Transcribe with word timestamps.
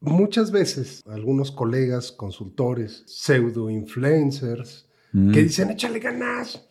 Muchas 0.00 0.50
veces 0.50 1.02
algunos 1.06 1.50
colegas, 1.50 2.12
consultores, 2.12 3.02
pseudo 3.06 3.68
influencers, 3.68 4.86
que 5.12 5.42
dicen, 5.42 5.70
échale 5.70 5.98
ganas, 5.98 6.68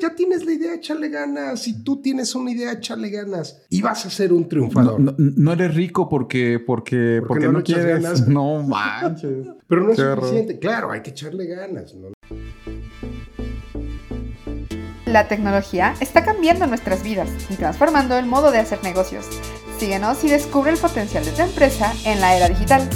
ya 0.00 0.14
tienes 0.14 0.44
la 0.44 0.52
idea, 0.52 0.74
échale 0.74 1.08
ganas. 1.08 1.62
Si 1.62 1.82
tú 1.82 2.00
tienes 2.00 2.34
una 2.34 2.50
idea, 2.50 2.72
échale 2.72 3.10
ganas. 3.10 3.62
Y 3.70 3.82
vas 3.82 4.04
a 4.06 4.10
ser 4.10 4.32
un 4.32 4.48
triunfador. 4.48 5.00
No, 5.18 5.52
eres 5.52 5.74
rico 5.74 6.08
porque, 6.08 6.62
porque, 6.64 7.22
porque, 7.26 7.48
no, 7.48 7.62
quieres. 7.62 8.02
Ganas. 8.02 8.28
No 8.34 8.62
manches. 8.62 9.46
Pero 9.68 9.82
no 9.82 9.92
es 9.92 9.98
suficiente. 9.98 10.58
Claro, 10.58 10.90
hay 10.90 11.02
que 11.02 11.10
echarle 11.10 11.46
ganas. 11.46 11.94
La 15.06 15.28
tecnología 15.28 15.94
está 16.00 16.24
cambiando 16.24 16.66
nuestras 16.66 17.04
vidas 17.04 17.28
y 17.48 17.54
transformando 17.54 18.18
el 18.18 18.26
modo 18.26 18.50
de 18.50 18.58
hacer 18.58 18.82
negocios. 18.82 19.26
Síguenos 19.78 20.22
y 20.22 20.28
descubre 20.28 20.70
el 20.70 20.78
potencial 20.78 21.24
de 21.24 21.32
tu 21.32 21.42
empresa 21.42 21.92
en 22.04 22.20
la 22.20 22.36
era 22.36 22.48
digital. 22.48 22.88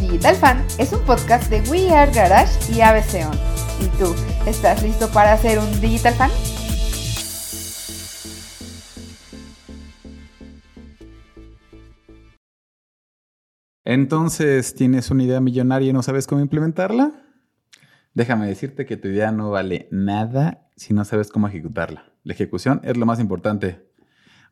Digital 0.00 0.34
Fan 0.34 0.64
es 0.78 0.92
un 0.92 1.00
podcast 1.04 1.50
de 1.50 1.60
We 1.70 1.90
Are 1.90 2.10
Garage 2.10 2.72
y 2.72 2.80
ABC 2.80 3.26
On. 3.26 3.38
¿Y 3.80 3.88
tú, 3.98 4.14
estás 4.46 4.82
listo 4.82 5.10
para 5.10 5.36
ser 5.36 5.58
un 5.58 5.80
Digital 5.80 6.14
Fan? 6.14 6.30
Entonces, 13.84 14.74
¿tienes 14.74 15.10
una 15.10 15.24
idea 15.24 15.40
millonaria 15.40 15.90
y 15.90 15.92
no 15.92 16.02
sabes 16.02 16.26
cómo 16.26 16.40
implementarla? 16.40 17.12
Déjame 18.14 18.46
decirte 18.46 18.86
que 18.86 18.96
tu 18.96 19.08
idea 19.08 19.32
no 19.32 19.50
vale 19.50 19.88
nada 19.90 20.66
si 20.76 20.94
no 20.94 21.04
sabes 21.04 21.30
cómo 21.30 21.48
ejecutarla. 21.48 22.10
La 22.24 22.32
ejecución 22.32 22.80
es 22.84 22.96
lo 22.96 23.04
más 23.04 23.20
importante. 23.20 23.91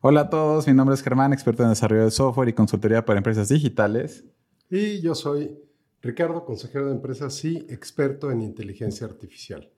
Hola 0.03 0.21
a 0.21 0.29
todos, 0.31 0.65
mi 0.65 0.73
nombre 0.73 0.95
es 0.95 1.03
Germán, 1.03 1.31
experto 1.31 1.61
en 1.61 1.69
desarrollo 1.69 2.05
de 2.05 2.09
software 2.09 2.49
y 2.49 2.53
consultoría 2.53 3.05
para 3.05 3.19
empresas 3.19 3.49
digitales. 3.49 4.25
Y 4.67 4.99
yo 4.99 5.13
soy 5.13 5.59
Ricardo, 6.01 6.43
consejero 6.43 6.87
de 6.87 6.93
empresas 6.93 7.45
y 7.45 7.57
experto 7.69 8.31
en 8.31 8.41
inteligencia 8.41 9.05
artificial. 9.05 9.69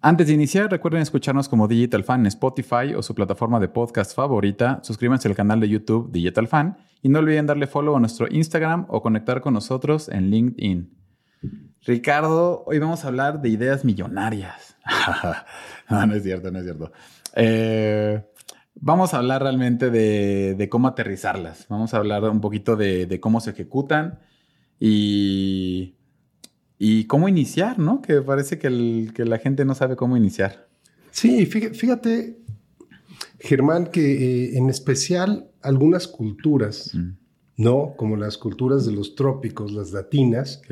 Antes 0.00 0.28
de 0.28 0.32
iniciar, 0.32 0.70
recuerden 0.70 1.02
escucharnos 1.02 1.46
como 1.46 1.68
Digital 1.68 2.04
Fan 2.04 2.20
en 2.20 2.28
Spotify 2.28 2.94
o 2.96 3.02
su 3.02 3.14
plataforma 3.14 3.60
de 3.60 3.68
podcast 3.68 4.16
favorita. 4.16 4.80
Suscríbanse 4.82 5.28
al 5.28 5.34
canal 5.34 5.60
de 5.60 5.68
YouTube 5.68 6.10
Digital 6.10 6.48
Fan 6.48 6.78
y 7.02 7.10
no 7.10 7.18
olviden 7.18 7.46
darle 7.46 7.66
follow 7.66 7.94
a 7.94 8.00
nuestro 8.00 8.28
Instagram 8.30 8.86
o 8.88 9.02
conectar 9.02 9.42
con 9.42 9.52
nosotros 9.52 10.08
en 10.08 10.30
LinkedIn. 10.30 11.02
Ricardo, 11.82 12.64
hoy 12.66 12.78
vamos 12.78 13.04
a 13.04 13.08
hablar 13.08 13.42
de 13.42 13.50
ideas 13.50 13.84
millonarias. 13.84 14.74
no, 15.90 16.06
no 16.06 16.14
es 16.14 16.22
cierto, 16.22 16.50
no 16.50 16.60
es 16.60 16.64
cierto. 16.64 16.92
Eh, 17.34 18.22
Vamos 18.74 19.14
a 19.14 19.18
hablar 19.18 19.42
realmente 19.42 19.90
de, 19.90 20.68
cómo 20.70 20.88
aterrizarlas. 20.88 21.66
Vamos 21.68 21.94
a 21.94 21.98
hablar 21.98 22.24
un 22.24 22.40
poquito 22.40 22.76
de, 22.76 23.18
cómo 23.20 23.40
se 23.40 23.50
ejecutan 23.50 24.18
y, 24.80 25.94
y, 26.78 27.04
cómo 27.04 27.28
iniciar, 27.28 27.78
¿no? 27.78 28.02
Que 28.02 28.22
parece 28.22 28.58
que, 28.58 28.70
la 28.70 29.38
gente 29.38 29.64
no 29.64 29.74
sabe 29.74 29.96
cómo 29.96 30.16
iniciar. 30.16 30.68
Sí, 31.10 31.46
fíjate, 31.46 32.38
Germán, 33.38 33.86
que 33.86 34.00
eh, 34.46 34.56
en 34.56 34.70
especial 34.70 35.50
algunas 35.60 36.08
culturas, 36.08 36.90
mm. 36.94 37.10
¿no? 37.58 37.94
Como 37.96 38.16
las 38.16 38.38
culturas 38.38 38.86
de 38.86 38.92
los 38.92 39.14
trópicos, 39.14 39.72
las 39.72 39.92
latinas, 39.92 40.62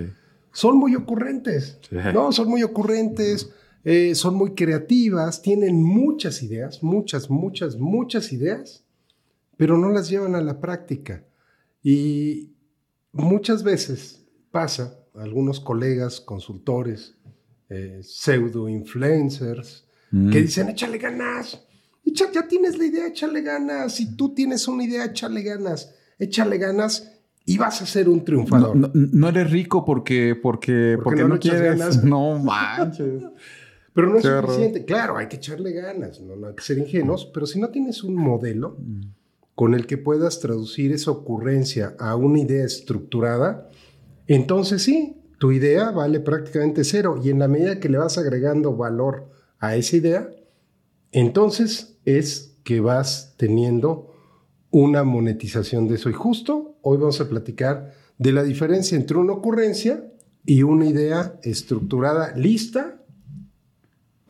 son 0.53 0.79
muy 0.79 0.97
ocurrentes, 0.97 1.79
¿no? 1.91 2.33
Son 2.33 2.49
muy 2.49 2.63
ocurrentes 2.63 3.51
eh, 3.85 4.15
son 4.15 4.35
muy 4.35 4.55
creativas, 4.55 5.43
tienen 5.43 5.83
muchas 5.83 6.43
ideas, 6.43 6.83
muchas, 6.83 7.31
muchas, 7.31 7.77
muchas 7.77 8.33
ideas, 8.33 8.85
pero 9.57 9.79
no 9.79 9.91
las 9.91 10.11
llevan 10.11 10.35
a 10.35 10.43
la 10.43 10.61
práctica. 10.61 11.25
Y 11.83 12.53
muchas 13.13 13.63
veces 13.63 14.27
pasa, 14.51 14.99
algunos 15.15 15.61
colegas, 15.61 16.21
consultores, 16.21 17.17
eh, 17.69 18.01
pseudo 18.03 18.69
influencers, 18.69 19.87
que 20.11 20.17
mm. 20.17 20.31
dicen, 20.31 20.69
échale 20.69 20.99
ganas, 20.99 21.65
ya, 22.05 22.31
ya 22.33 22.47
tienes 22.49 22.77
la 22.79 22.85
idea, 22.85 23.07
échale 23.07 23.43
ganas, 23.43 23.95
si 23.95 24.17
tú 24.17 24.35
tienes 24.35 24.67
una 24.69 24.85
idea, 24.85 25.05
échale 25.05 25.43
ganas, 25.43 25.95
échale 26.19 26.59
ganas 26.59 27.13
y 27.45 27.59
vas 27.59 27.81
a 27.83 27.87
ser 27.87 28.09
un 28.09 28.25
triunfador. 28.25 28.77
No, 28.95 29.29
eres 29.29 29.51
rico 29.51 29.85
porque, 29.85 30.39
porque, 30.41 30.99
porque, 31.03 31.25
no, 31.25 31.39
quieres. 31.39 31.79
Ganas. 31.79 32.05
No 32.05 32.39
manches. 32.39 33.23
Pero 33.93 34.09
no 34.09 34.19
es 34.19 34.25
suficiente. 34.25 34.85
Claro, 34.85 35.17
hay 35.17 35.27
que 35.29 35.37
echarle 35.37 35.73
ganas, 35.73 36.21
no, 36.21 36.47
hay 36.47 36.55
que 36.55 36.63
ser 36.63 36.79
ingenuos, 36.79 37.27
pero 37.27 37.47
si 37.47 37.61
no 37.61 37.71
tienes 37.71 38.05
un 38.05 38.15
modelo 38.15 38.77
con 39.55 39.75
el 39.75 39.87
que 39.87 39.99
puedas 39.99 40.41
traducir 40.41 40.93
esa 40.93 41.11
ocurrencia 41.11 41.97
a 41.99 42.17
una 42.17 42.41
idea 42.41 42.65
estructurada, 42.65 43.69
entonces 44.27 44.83
sí, 44.83 45.17
tu 45.39 45.53
idea 45.53 45.91
vale 45.91 46.21
prácticamente 46.21 46.85
cero. 46.85 47.21
Y 47.23 47.31
en 47.31 47.41
la 47.41 47.49
medida 47.49 47.81
que 47.81 47.89
le 47.89 47.99
vas 47.99 48.17
agregando 48.17 48.77
valor 48.77 49.31
a 49.59 49.75
esa 49.75 49.97
idea, 49.97 50.31
entonces 51.13 51.99
es 52.05 52.59
que 52.63 52.81
vas 52.81 53.35
teniendo 53.37 54.15
una 54.71 55.03
monetización 55.03 55.89
de 55.89 55.97
eso. 55.97 56.11
Y 56.11 56.13
justo 56.13 56.79
hoy 56.83 56.99
vamos 56.99 57.21
a 57.21 57.29
platicar 57.29 57.93
de 58.19 58.33
la 58.33 58.45
diferencia 58.45 58.97
entre 58.97 59.17
una 59.17 59.33
ocurrencia 59.33 60.13
y 60.45 60.63
una 60.63 60.87
idea 60.87 61.39
estructurada, 61.43 62.35
lista 62.37 63.00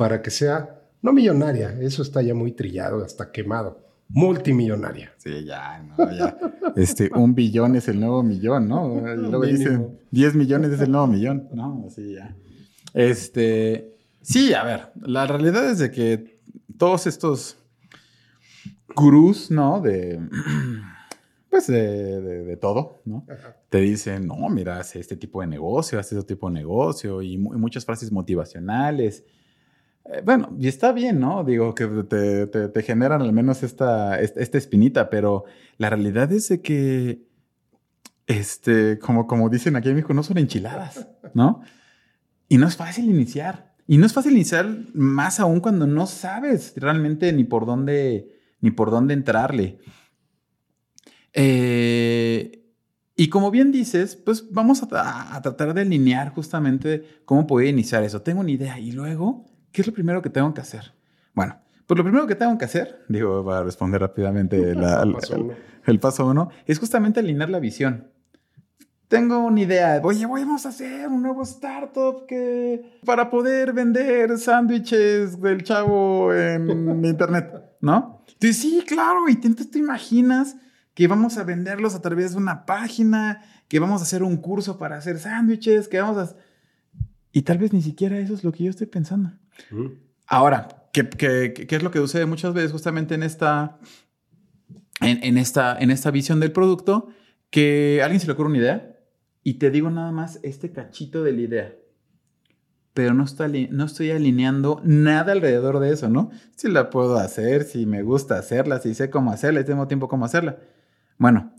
para 0.00 0.22
que 0.22 0.30
sea, 0.30 0.80
no 1.02 1.12
millonaria, 1.12 1.78
eso 1.78 2.00
está 2.00 2.22
ya 2.22 2.34
muy 2.34 2.52
trillado, 2.52 3.04
hasta 3.04 3.30
quemado, 3.30 3.86
multimillonaria. 4.08 5.12
Sí, 5.18 5.44
ya, 5.44 5.78
no, 5.82 6.10
ya. 6.10 6.38
Este, 6.74 7.10
un 7.14 7.34
billón 7.34 7.76
es 7.76 7.86
el 7.86 8.00
nuevo 8.00 8.22
millón, 8.22 8.66
¿no? 8.66 8.98
luego 9.16 9.44
dicen, 9.44 9.98
10 10.10 10.36
millones 10.36 10.70
es 10.72 10.80
el 10.80 10.90
nuevo 10.90 11.06
millón, 11.06 11.50
¿no? 11.52 11.84
Así 11.86 12.14
ya. 12.14 12.34
Este, 12.94 13.94
sí, 14.22 14.54
a 14.54 14.64
ver, 14.64 14.90
la 15.02 15.26
realidad 15.26 15.68
es 15.68 15.80
de 15.80 15.90
que 15.90 16.40
todos 16.78 17.06
estos 17.06 17.58
gurús, 18.96 19.50
¿no? 19.50 19.82
De, 19.82 20.18
pues 21.50 21.66
de, 21.66 22.56
todo, 22.58 23.02
¿no? 23.04 23.26
Te 23.68 23.82
dicen, 23.82 24.26
no, 24.26 24.48
mira, 24.48 24.78
hace 24.78 24.98
este 24.98 25.16
tipo 25.16 25.42
de 25.42 25.46
negocio, 25.46 25.98
hace 25.98 26.16
este 26.16 26.36
tipo 26.36 26.48
de 26.48 26.54
negocio 26.54 27.20
y 27.20 27.36
muchas 27.36 27.84
frases 27.84 28.10
motivacionales 28.10 29.24
eh, 30.06 30.22
bueno, 30.24 30.54
y 30.58 30.68
está 30.68 30.92
bien, 30.92 31.20
¿no? 31.20 31.44
Digo, 31.44 31.74
que 31.74 31.86
te, 31.86 32.82
generan 32.82 33.22
al 33.22 33.32
menos 33.32 33.62
esta, 33.62 34.20
esta, 34.20 34.58
espinita, 34.58 35.10
pero 35.10 35.44
la 35.78 35.90
realidad 35.90 36.32
es 36.32 36.48
que, 36.62 37.26
este, 38.26 38.98
como, 38.98 39.26
como 39.26 39.48
dicen 39.48 39.76
aquí 39.76 39.88
en 39.88 39.96
México, 39.96 40.14
no 40.14 40.22
son 40.22 40.38
enchiladas, 40.38 41.08
¿no? 41.34 41.62
Y 42.48 42.58
no 42.58 42.66
es 42.66 42.76
fácil 42.76 43.06
iniciar. 43.06 43.74
Y 43.86 43.98
no 43.98 44.06
es 44.06 44.12
fácil 44.12 44.32
iniciar 44.32 44.68
más 44.94 45.40
aún 45.40 45.60
cuando 45.60 45.86
no 45.86 46.06
sabes 46.06 46.74
realmente 46.76 47.32
ni 47.32 47.44
por 47.44 47.66
dónde, 47.66 48.30
ni 48.60 48.70
por 48.70 48.90
dónde 48.90 49.14
entrarle. 49.14 49.78
Eh, 51.32 52.60
y 53.16 53.28
como 53.28 53.50
bien 53.50 53.72
dices, 53.72 54.16
pues 54.16 54.50
vamos 54.52 54.82
a, 54.82 55.36
a, 55.36 55.42
tratar 55.42 55.74
de 55.74 55.82
alinear 55.82 56.32
justamente 56.32 57.20
cómo 57.24 57.46
puede 57.46 57.68
iniciar 57.68 58.02
eso. 58.04 58.22
Tengo 58.22 58.40
una 58.40 58.50
idea 58.50 58.78
y 58.78 58.92
luego 58.92 59.49
¿qué 59.72 59.82
es 59.82 59.86
lo 59.86 59.92
primero 59.92 60.22
que 60.22 60.30
tengo 60.30 60.52
que 60.54 60.60
hacer? 60.60 60.92
Bueno, 61.34 61.58
pues 61.86 61.98
lo 61.98 62.04
primero 62.04 62.26
que 62.26 62.36
tengo 62.36 62.56
que 62.56 62.66
hacer, 62.66 63.04
digo, 63.08 63.44
para 63.44 63.64
responder 63.64 64.00
rápidamente 64.00 64.70
el, 64.70 65.98
paso 65.98 66.26
uno, 66.26 66.50
es 66.64 66.78
justamente 66.78 67.18
alinear 67.18 67.50
la 67.50 67.58
visión. 67.58 68.08
Tengo 69.08 69.40
una 69.40 69.60
idea, 69.60 70.00
oye, 70.04 70.24
vamos 70.24 70.66
a 70.66 70.68
hacer 70.68 71.08
un 71.08 71.20
nuevo 71.20 71.42
startup 71.42 72.26
que 72.28 73.00
para 73.04 73.28
poder 73.28 73.72
vender 73.72 74.38
sándwiches 74.38 75.40
del 75.40 75.64
chavo 75.64 76.32
en 76.32 77.04
internet, 77.04 77.76
¿no? 77.80 78.24
Entonces, 78.28 78.56
sí, 78.56 78.84
claro, 78.86 79.28
y 79.28 79.32
entonces 79.32 79.68
te 79.68 79.80
imaginas 79.80 80.56
que 80.94 81.08
vamos 81.08 81.38
a 81.38 81.42
venderlos 81.42 81.96
a 81.96 82.02
través 82.02 82.32
de 82.32 82.38
una 82.38 82.66
página, 82.66 83.42
que 83.66 83.80
vamos 83.80 84.00
a 84.00 84.04
hacer 84.04 84.22
un 84.22 84.36
curso 84.36 84.78
para 84.78 84.96
hacer 84.96 85.18
sándwiches, 85.18 85.88
que 85.88 86.00
vamos 86.00 86.18
a... 86.18 86.36
Y 87.32 87.42
tal 87.42 87.58
vez 87.58 87.72
ni 87.72 87.82
siquiera 87.82 88.16
eso 88.18 88.34
es 88.34 88.44
lo 88.44 88.52
que 88.52 88.62
yo 88.62 88.70
estoy 88.70 88.86
pensando. 88.86 89.32
Ahora, 90.26 90.68
¿qué, 90.92 91.66
es 91.68 91.82
lo 91.82 91.90
que 91.90 91.98
sucede 91.98 92.26
muchas 92.26 92.54
veces 92.54 92.72
justamente 92.72 93.14
en 93.14 93.22
esta, 93.22 93.78
en, 95.00 95.38
esta, 95.38 95.76
en 95.78 95.90
esta 95.90 96.10
visión 96.10 96.40
del 96.40 96.52
producto? 96.52 97.08
Que 97.50 98.00
alguien 98.02 98.20
se 98.20 98.26
le 98.26 98.34
ocurre 98.34 98.50
una 98.50 98.58
idea 98.58 98.96
y 99.42 99.54
te 99.54 99.70
digo 99.70 99.90
nada 99.90 100.12
más 100.12 100.38
este 100.42 100.72
cachito 100.72 101.24
de 101.24 101.32
la 101.32 101.40
idea. 101.40 101.74
Pero 102.94 103.14
no, 103.14 103.24
está, 103.24 103.48
no 103.48 103.84
estoy 103.84 104.10
alineando 104.10 104.80
nada 104.84 105.32
alrededor 105.32 105.78
de 105.78 105.92
eso, 105.92 106.08
¿no? 106.08 106.30
Si 106.56 106.68
la 106.68 106.90
puedo 106.90 107.16
hacer, 107.16 107.64
si 107.64 107.86
me 107.86 108.02
gusta 108.02 108.38
hacerla, 108.38 108.80
si 108.80 108.94
sé 108.94 109.10
cómo 109.10 109.32
hacerla 109.32 109.60
y 109.60 109.64
tengo 109.64 109.86
tiempo 109.86 110.08
cómo 110.08 110.24
hacerla. 110.24 110.58
Bueno, 111.16 111.54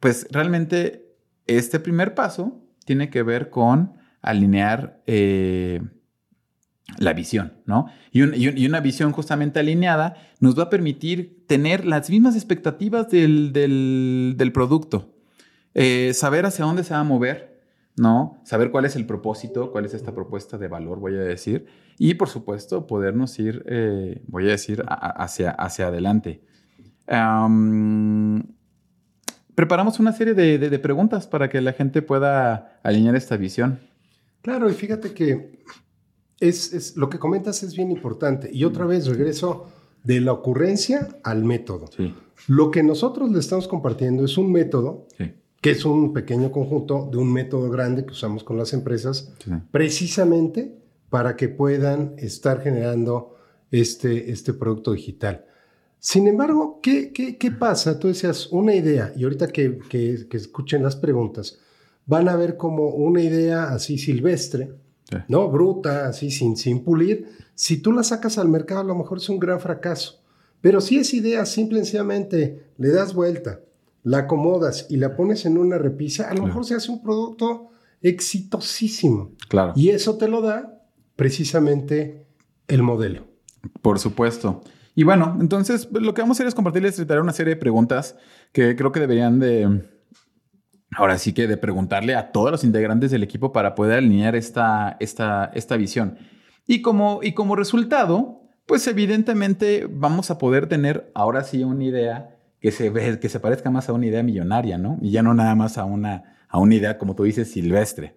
pues 0.00 0.26
realmente 0.30 1.16
este 1.46 1.80
primer 1.80 2.14
paso 2.14 2.62
tiene 2.84 3.10
que 3.10 3.22
ver 3.22 3.50
con 3.50 3.94
alinear 4.22 5.02
eh, 5.06 5.82
la 6.98 7.12
visión, 7.12 7.54
¿no? 7.66 7.86
Y, 8.12 8.66
una 8.66 8.80
visión 8.80 9.12
justamente 9.12 9.60
alineada 9.60 10.16
nos 10.40 10.58
va 10.58 10.64
a 10.64 10.70
permitir 10.70 11.44
tener 11.46 11.84
las 11.84 12.08
mismas 12.10 12.36
expectativas 12.36 13.10
del, 13.10 14.50
producto. 14.54 15.12
eh, 15.74 16.12
saber 16.14 16.46
hacia 16.46 16.64
dónde 16.64 16.84
se 16.84 16.94
va 16.94 17.00
a 17.00 17.04
mover, 17.04 17.60
¿no? 17.96 18.40
Saber 18.44 18.70
cuál 18.70 18.84
es 18.84 18.96
el 18.96 19.06
propósito, 19.06 19.72
cuál 19.72 19.84
es 19.84 19.94
esta 19.94 20.14
propuesta 20.14 20.56
de 20.58 20.68
valor, 20.68 21.00
voy 21.00 21.14
a 21.16 21.20
decir. 21.20 21.66
Y 21.98 22.14
por 22.14 22.28
supuesto, 22.28 22.86
podernos 22.86 23.38
ir, 23.38 23.64
eh, 23.66 24.22
voy 24.26 24.48
a 24.48 24.52
decir, 24.52 24.84
hacia, 24.86 25.50
hacia 25.50 25.88
adelante. 25.88 26.42
preparamos 29.54 29.98
una 29.98 30.12
serie 30.12 30.34
de, 30.34 30.78
preguntas 30.78 31.26
para 31.26 31.48
que 31.48 31.60
la 31.60 31.72
gente 31.72 32.02
pueda 32.02 32.78
alinear 32.82 33.16
esta 33.16 33.36
visión. 33.36 33.80
Claro, 34.42 34.70
y 34.70 34.74
fíjate 34.74 35.12
que 35.12 35.64
es, 36.40 36.96
lo 36.96 37.08
que 37.08 37.18
comentas 37.18 37.62
es 37.62 37.74
bien 37.74 37.90
importante. 37.90 38.50
Y 38.52 38.64
otra 38.64 38.86
vez 38.86 39.06
regreso 39.06 39.66
de 40.04 40.20
la 40.20 40.32
ocurrencia 40.32 41.08
al 41.22 41.44
método. 41.44 41.90
Lo 42.46 42.70
que 42.70 42.82
nosotros 42.82 43.30
le 43.30 43.40
estamos 43.40 43.66
compartiendo 43.66 44.24
es 44.24 44.38
un 44.38 44.52
método 44.52 45.06
que 45.60 45.70
es 45.70 45.84
un 45.84 46.12
pequeño 46.12 46.52
conjunto 46.52 47.08
de 47.10 47.18
un 47.18 47.32
método 47.32 47.68
grande 47.70 48.04
que 48.04 48.12
usamos 48.12 48.44
con 48.44 48.56
las 48.56 48.72
empresas, 48.72 49.32
precisamente 49.72 50.78
para 51.10 51.34
que 51.36 51.48
puedan 51.48 52.14
estar 52.18 52.62
generando 52.62 53.36
este, 53.70 54.30
este 54.30 54.52
producto 54.52 54.92
digital. 54.92 55.44
Sin 55.98 56.28
embargo, 56.28 56.78
¿qué, 56.82 57.10
qué, 57.12 57.50
pasa? 57.50 57.98
Tú 57.98 58.08
decías 58.08 58.48
una 58.52 58.74
idea, 58.74 59.12
y 59.16 59.24
ahorita 59.24 59.48
que, 59.48 59.78
que, 59.88 60.26
escuchen 60.30 60.82
las 60.82 60.94
preguntas, 60.94 61.58
van 62.04 62.28
a 62.28 62.36
ver 62.36 62.56
como 62.56 62.90
una 62.90 63.22
idea 63.22 63.70
así 63.70 63.98
silvestre, 63.98 64.72
¿no? 65.28 65.48
Bruta, 65.48 66.08
así 66.08 66.30
sin, 66.30 66.56
sin 66.56 66.82
pulir. 66.82 67.28
Si 67.54 67.78
tú 67.78 67.92
la 67.92 68.02
sacas 68.02 68.38
al 68.38 68.48
mercado, 68.48 68.80
a 68.80 68.84
lo 68.84 68.94
mejor 68.94 69.18
es 69.18 69.28
un 69.28 69.38
gran 69.38 69.60
fracaso. 69.60 70.22
Pero 70.60 70.80
si 70.80 70.98
esa 70.98 71.16
idea 71.16 71.46
simple 71.46 71.78
y 71.78 71.82
sencillamente 71.82 72.70
le 72.78 72.90
das 72.90 73.14
vuelta, 73.14 73.60
la 74.02 74.18
acomodas 74.18 74.86
y 74.88 74.96
la 74.96 75.16
pones 75.16 75.46
en 75.46 75.58
una 75.58 75.78
repisa, 75.78 76.28
a 76.28 76.34
lo 76.34 76.44
mejor 76.44 76.64
se 76.64 76.74
hace 76.74 76.90
un 76.90 77.02
producto 77.02 77.70
exitosísimo. 78.02 79.32
Claro. 79.48 79.72
Y 79.76 79.90
eso 79.90 80.16
te 80.16 80.28
lo 80.28 80.40
da 80.42 80.80
precisamente 81.16 82.26
el 82.68 82.82
modelo. 82.82 83.26
Por 83.82 83.98
supuesto. 83.98 84.62
Y 84.94 85.04
bueno, 85.04 85.36
entonces 85.40 85.88
lo 85.92 86.14
que 86.14 86.22
vamos 86.22 86.36
a 86.36 86.38
hacer 86.38 86.46
es 86.46 86.54
compartirles 86.54 86.98
una 86.98 87.32
serie 87.32 87.54
de 87.54 87.60
preguntas 87.60 88.16
que 88.52 88.76
creo 88.76 88.92
que 88.92 89.00
deberían 89.00 89.38
de, 89.38 89.82
ahora 90.94 91.18
sí 91.18 91.32
que 91.32 91.46
de 91.46 91.56
preguntarle 91.56 92.14
a 92.14 92.32
todos 92.32 92.50
los 92.50 92.64
integrantes 92.64 93.10
del 93.10 93.22
equipo 93.22 93.52
para 93.52 93.74
poder 93.74 93.98
alinear 93.98 94.36
esta, 94.36 94.96
esta, 95.00 95.50
esta 95.54 95.76
visión. 95.76 96.18
Y 96.66 96.82
como, 96.82 97.20
y 97.22 97.32
como 97.32 97.56
resultado, 97.56 98.42
pues 98.66 98.86
evidentemente 98.86 99.86
vamos 99.90 100.30
a 100.30 100.38
poder 100.38 100.68
tener 100.68 101.10
ahora 101.14 101.44
sí 101.44 101.62
una 101.62 101.84
idea 101.84 102.36
que 102.60 102.72
se, 102.72 102.90
ve, 102.90 103.20
que 103.20 103.28
se 103.28 103.40
parezca 103.40 103.70
más 103.70 103.88
a 103.88 103.92
una 103.92 104.06
idea 104.06 104.22
millonaria, 104.22 104.78
¿no? 104.78 104.98
Y 105.00 105.10
ya 105.10 105.22
no 105.22 105.34
nada 105.34 105.54
más 105.54 105.78
a 105.78 105.84
una, 105.84 106.36
a 106.48 106.58
una 106.58 106.74
idea, 106.74 106.98
como 106.98 107.14
tú 107.14 107.24
dices, 107.24 107.50
silvestre. 107.50 108.16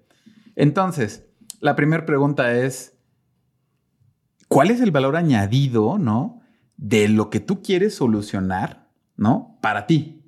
Entonces, 0.56 1.28
la 1.60 1.76
primera 1.76 2.06
pregunta 2.06 2.54
es, 2.54 2.98
¿cuál 4.48 4.72
es 4.72 4.82
el 4.82 4.92
valor 4.92 5.16
añadido, 5.16 5.98
¿no? 6.00 6.42
De 6.78 7.08
lo 7.10 7.30
que 7.30 7.40
tú 7.40 7.62
quieres 7.62 7.96
solucionar, 7.96 8.90
¿no? 9.16 9.58
Para 9.62 9.86
ti. 9.86 10.24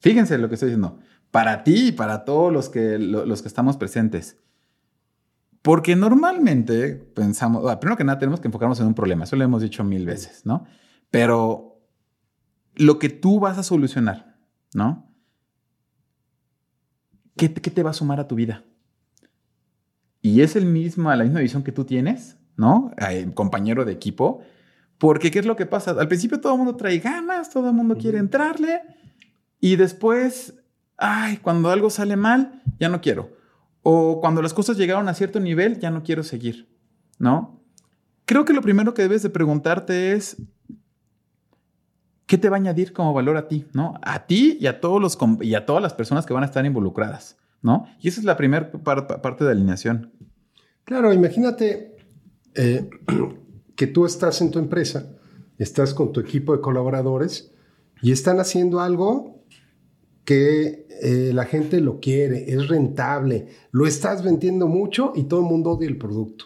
Fíjense 0.00 0.38
lo 0.38 0.48
que 0.48 0.54
estoy 0.54 0.70
diciendo. 0.70 0.98
Para 1.30 1.64
ti 1.64 1.88
y 1.88 1.92
para 1.92 2.24
todos 2.24 2.52
los 2.52 2.68
que, 2.68 2.98
los 2.98 3.42
que 3.42 3.48
estamos 3.48 3.76
presentes. 3.76 4.38
Porque 5.62 5.96
normalmente 5.96 6.94
pensamos, 6.94 7.76
primero 7.76 7.96
que 7.96 8.04
nada 8.04 8.18
tenemos 8.18 8.40
que 8.40 8.48
enfocarnos 8.48 8.78
en 8.80 8.86
un 8.86 8.94
problema, 8.94 9.24
eso 9.24 9.34
lo 9.34 9.42
hemos 9.44 9.62
dicho 9.62 9.82
mil 9.82 10.06
veces, 10.06 10.46
¿no? 10.46 10.64
Pero 11.10 11.80
lo 12.76 12.98
que 12.98 13.08
tú 13.08 13.40
vas 13.40 13.58
a 13.58 13.62
solucionar, 13.62 14.36
¿no? 14.74 15.10
¿Qué, 17.36 17.48
te 17.48 17.82
va 17.82 17.90
a 17.90 17.94
sumar 17.94 18.20
a 18.20 18.28
tu 18.28 18.34
vida? 18.34 18.64
Y 20.22 20.40
es 20.40 20.56
el 20.56 20.66
mismo, 20.66 21.12
la 21.14 21.24
misma 21.24 21.40
visión 21.40 21.62
que 21.62 21.72
tú 21.72 21.84
tienes, 21.84 22.38
¿no? 22.56 22.92
compañero 23.34 23.84
de 23.84 23.92
equipo. 23.92 24.42
Porque, 24.98 25.30
¿qué 25.30 25.40
es 25.40 25.46
lo 25.46 25.56
que 25.56 25.66
pasa? 25.66 25.90
Al 25.90 26.08
principio 26.08 26.40
todo 26.40 26.52
el 26.52 26.58
mundo 26.58 26.76
trae 26.76 26.98
ganas, 26.98 27.50
todo 27.50 27.68
el 27.68 27.74
mundo 27.74 27.96
quiere 27.96 28.18
entrarle. 28.18 28.82
Y 29.60 29.76
después, 29.76 30.54
ay, 30.96 31.38
cuando 31.38 31.70
algo 31.70 31.90
sale 31.90 32.16
mal, 32.16 32.62
ya 32.78 32.88
no 32.88 33.00
quiero. 33.00 33.30
O 33.82 34.20
cuando 34.20 34.42
las 34.42 34.54
cosas 34.54 34.76
llegaron 34.76 35.08
a 35.08 35.14
cierto 35.14 35.40
nivel, 35.40 35.78
ya 35.78 35.90
no 35.90 36.02
quiero 36.02 36.22
seguir, 36.22 36.68
¿no? 37.18 37.62
Creo 38.24 38.44
que 38.44 38.52
lo 38.52 38.62
primero 38.62 38.94
que 38.94 39.02
debes 39.02 39.22
de 39.22 39.30
preguntarte 39.30 40.12
es, 40.12 40.36
¿qué 42.26 42.38
te 42.38 42.48
va 42.48 42.56
a 42.56 42.58
añadir 42.58 42.92
como 42.92 43.14
valor 43.14 43.36
a 43.36 43.46
ti, 43.46 43.66
¿no? 43.72 43.94
A 44.02 44.26
ti 44.26 44.58
y 44.60 44.66
a, 44.66 44.80
todos 44.80 45.00
los, 45.00 45.16
y 45.40 45.54
a 45.54 45.64
todas 45.64 45.82
las 45.82 45.94
personas 45.94 46.26
que 46.26 46.34
van 46.34 46.42
a 46.42 46.46
estar 46.46 46.66
involucradas, 46.66 47.36
¿no? 47.62 47.86
Y 48.00 48.08
esa 48.08 48.20
es 48.20 48.24
la 48.24 48.36
primera 48.36 48.72
parte 48.72 49.44
de 49.44 49.50
alineación. 49.52 50.12
Claro, 50.84 51.12
imagínate 51.12 51.96
eh, 52.54 52.90
que 53.76 53.86
tú 53.86 54.06
estás 54.06 54.40
en 54.40 54.50
tu 54.50 54.58
empresa, 54.58 55.12
estás 55.58 55.94
con 55.94 56.12
tu 56.12 56.18
equipo 56.20 56.54
de 56.56 56.60
colaboradores 56.60 57.52
y 58.02 58.10
están 58.10 58.40
haciendo 58.40 58.80
algo 58.80 59.35
que 60.26 60.86
eh, 61.02 61.30
la 61.32 61.46
gente 61.46 61.80
lo 61.80 62.00
quiere, 62.00 62.52
es 62.52 62.68
rentable, 62.68 63.46
lo 63.70 63.86
estás 63.86 64.22
vendiendo 64.22 64.66
mucho 64.66 65.12
y 65.14 65.22
todo 65.22 65.40
el 65.40 65.46
mundo 65.46 65.70
odia 65.70 65.88
el 65.88 65.96
producto. 65.96 66.44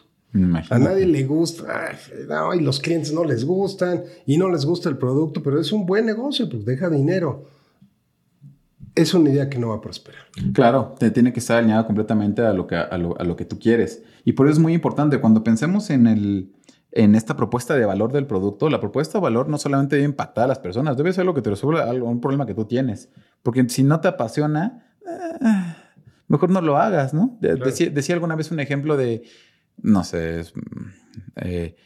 A 0.70 0.78
nadie 0.78 1.06
le 1.06 1.24
gusta, 1.24 1.90
y 2.54 2.60
los 2.60 2.78
clientes 2.78 3.12
no 3.12 3.24
les 3.24 3.44
gustan 3.44 4.04
y 4.26 4.36
no 4.38 4.48
les 4.48 4.64
gusta 4.64 4.88
el 4.88 4.96
producto, 4.96 5.42
pero 5.42 5.60
es 5.60 5.72
un 5.72 5.86
buen 5.86 6.06
negocio, 6.06 6.48
pues 6.48 6.64
deja 6.64 6.88
dinero. 6.88 7.46
Es 8.94 9.12
una 9.12 9.30
idea 9.30 9.48
que 9.48 9.58
no 9.58 9.70
va 9.70 9.76
a 9.76 9.80
prosperar. 9.80 10.22
Claro, 10.52 10.94
te 10.98 11.10
tiene 11.10 11.32
que 11.32 11.40
estar 11.40 11.58
alineado 11.58 11.84
completamente 11.84 12.42
a 12.42 12.52
lo 12.52 12.68
que, 12.68 12.76
a 12.76 12.96
lo 12.98 13.34
que 13.34 13.44
tú 13.44 13.58
quieres. 13.58 14.04
Y 14.24 14.32
por 14.32 14.46
eso 14.46 14.54
es 14.54 14.58
muy 14.60 14.72
importante, 14.74 15.20
cuando 15.20 15.42
pensemos 15.42 15.90
en 15.90 16.06
el, 16.06 16.52
en 16.92 17.14
esta 17.14 17.36
propuesta 17.36 17.74
de 17.74 17.84
valor 17.84 18.12
del 18.12 18.26
producto, 18.26 18.68
la 18.68 18.80
propuesta 18.80 19.18
de 19.18 19.22
valor 19.22 19.48
no 19.48 19.58
solamente 19.58 19.96
debe 19.96 20.08
impactar 20.08 20.44
a 20.44 20.48
las 20.48 20.58
personas, 20.58 20.96
debe 20.96 21.12
ser 21.12 21.24
lo 21.24 21.34
que 21.34 21.42
te 21.42 21.50
resuelva 21.50 21.82
algún 21.82 22.20
problema 22.20 22.46
que 22.46 22.54
tú 22.54 22.64
tienes. 22.64 23.10
Porque 23.42 23.68
si 23.68 23.82
no 23.82 24.00
te 24.00 24.08
apasiona, 24.08 24.94
eh, 25.06 25.74
mejor 26.26 26.50
no 26.50 26.60
lo 26.60 26.78
hagas, 26.78 27.14
¿no? 27.14 27.38
Decía, 27.40 28.14
alguna 28.14 28.34
vez 28.34 28.50
un 28.50 28.60
ejemplo 28.60 28.96
de, 28.96 29.22
no 29.78 30.02
sé, 30.02 30.42
eh, 31.36 31.76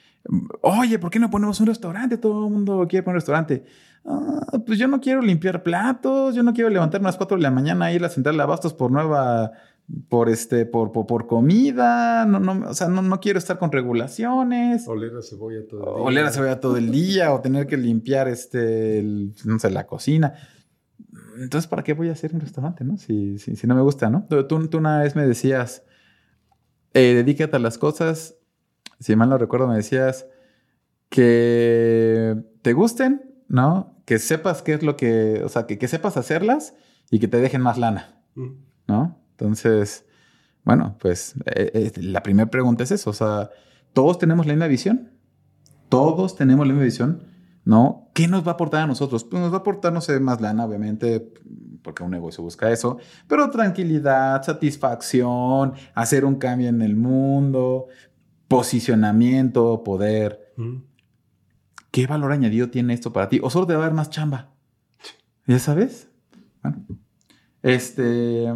oye, 0.62 0.98
¿por 0.98 1.10
qué 1.10 1.18
no 1.18 1.30
ponemos 1.30 1.60
un 1.60 1.66
restaurante? 1.66 2.16
Todo 2.16 2.46
el 2.46 2.52
mundo 2.52 2.86
quiere 2.88 3.02
poner 3.02 3.16
un 3.16 3.20
restaurante. 3.20 3.64
Ah, 4.06 4.58
pues 4.66 4.78
yo 4.78 4.88
no 4.88 5.00
quiero 5.00 5.20
limpiar 5.20 5.62
platos, 5.62 6.34
yo 6.34 6.42
no 6.42 6.52
quiero 6.52 6.70
levantarme 6.70 7.06
a 7.06 7.08
las 7.08 7.16
4 7.16 7.36
de 7.36 7.42
la 7.42 7.50
mañana 7.50 7.90
e 7.90 7.94
ir 7.94 8.00
a 8.00 8.08
la 8.08 8.10
central 8.10 8.36
de 8.36 8.42
abastos 8.42 8.74
por 8.74 8.90
nueva 8.90 9.52
por 10.08 10.28
este, 10.28 10.64
por, 10.64 10.92
por, 10.92 11.26
comida, 11.26 12.24
no, 12.24 12.40
no, 12.40 12.70
o 12.70 12.74
sea, 12.74 12.88
no, 12.88 13.02
no, 13.02 13.20
quiero 13.20 13.38
estar 13.38 13.58
con 13.58 13.70
regulaciones. 13.70 14.88
Oler 14.88 15.14
a 15.16 15.22
cebolla 15.22 15.66
todo 15.68 15.80
el 15.80 15.94
día. 15.94 16.02
Oler 16.02 16.24
a 16.24 16.30
cebolla 16.30 16.60
todo 16.60 16.76
el 16.76 16.90
día, 16.90 17.32
o 17.32 17.40
tener 17.40 17.66
que 17.66 17.76
limpiar 17.76 18.28
este, 18.28 19.02
no 19.44 19.58
sé, 19.58 19.70
la 19.70 19.86
cocina. 19.86 20.34
Entonces, 21.38 21.68
¿para 21.68 21.82
qué 21.82 21.92
voy 21.92 22.08
a 22.08 22.12
hacer 22.12 22.32
un 22.34 22.40
restaurante, 22.40 22.84
no? 22.84 22.96
Si, 22.96 23.38
si, 23.38 23.66
no 23.66 23.74
me 23.74 23.82
gusta, 23.82 24.08
¿no? 24.08 24.26
Tú, 24.28 24.46
tú, 24.46 24.78
una 24.78 25.00
vez 25.00 25.16
me 25.16 25.26
decías, 25.26 25.84
eh, 26.94 27.14
dedícate 27.14 27.56
a 27.56 27.60
las 27.60 27.76
cosas, 27.76 28.36
si 29.00 29.16
mal 29.16 29.28
no 29.28 29.38
recuerdo, 29.38 29.68
me 29.68 29.76
decías 29.76 30.26
que 31.08 32.36
te 32.62 32.72
gusten, 32.72 33.22
¿no? 33.48 34.00
Que 34.06 34.18
sepas 34.18 34.62
qué 34.62 34.74
es 34.74 34.82
lo 34.82 34.96
que, 34.96 35.42
o 35.44 35.48
sea, 35.48 35.66
que, 35.66 35.78
que 35.78 35.88
sepas 35.88 36.16
hacerlas 36.16 36.74
y 37.10 37.18
que 37.18 37.28
te 37.28 37.38
dejen 37.38 37.60
más 37.60 37.78
lana, 37.78 38.22
mm. 38.34 38.50
Entonces, 39.38 40.06
bueno, 40.64 40.96
pues 41.00 41.34
eh, 41.46 41.70
eh, 41.74 41.92
la 41.96 42.22
primera 42.22 42.50
pregunta 42.50 42.84
es 42.84 42.90
eso, 42.90 43.10
o 43.10 43.12
sea, 43.12 43.50
todos 43.92 44.18
tenemos 44.18 44.46
la 44.46 44.54
misma 44.54 44.66
visión, 44.68 45.10
todos 45.88 46.36
tenemos 46.36 46.66
la 46.66 46.72
misma 46.72 46.84
visión, 46.84 47.24
¿no? 47.64 48.10
¿Qué 48.14 48.28
nos 48.28 48.46
va 48.46 48.52
a 48.52 48.54
aportar 48.54 48.82
a 48.82 48.86
nosotros? 48.86 49.24
Pues 49.24 49.42
nos 49.42 49.52
va 49.52 49.56
a 49.56 49.60
aportar, 49.60 49.92
no 49.92 50.00
sé, 50.00 50.18
más 50.20 50.40
lana, 50.40 50.64
obviamente, 50.64 51.32
porque 51.82 52.02
un 52.02 52.10
negocio 52.10 52.42
busca 52.42 52.70
eso, 52.70 52.98
pero 53.28 53.50
tranquilidad, 53.50 54.42
satisfacción, 54.42 55.74
hacer 55.94 56.24
un 56.24 56.36
cambio 56.36 56.68
en 56.68 56.80
el 56.80 56.96
mundo, 56.96 57.88
posicionamiento, 58.48 59.82
poder. 59.82 60.54
¿Qué 61.90 62.06
valor 62.06 62.32
añadido 62.32 62.70
tiene 62.70 62.94
esto 62.94 63.12
para 63.12 63.28
ti? 63.28 63.40
¿O 63.42 63.50
solo 63.50 63.66
te 63.66 63.74
va 63.74 63.80
a 63.80 63.86
dar 63.86 63.94
más 63.94 64.10
chamba? 64.10 64.54
¿Ya 65.46 65.58
sabes? 65.58 66.08
Bueno, 66.62 66.86
este, 67.62 68.46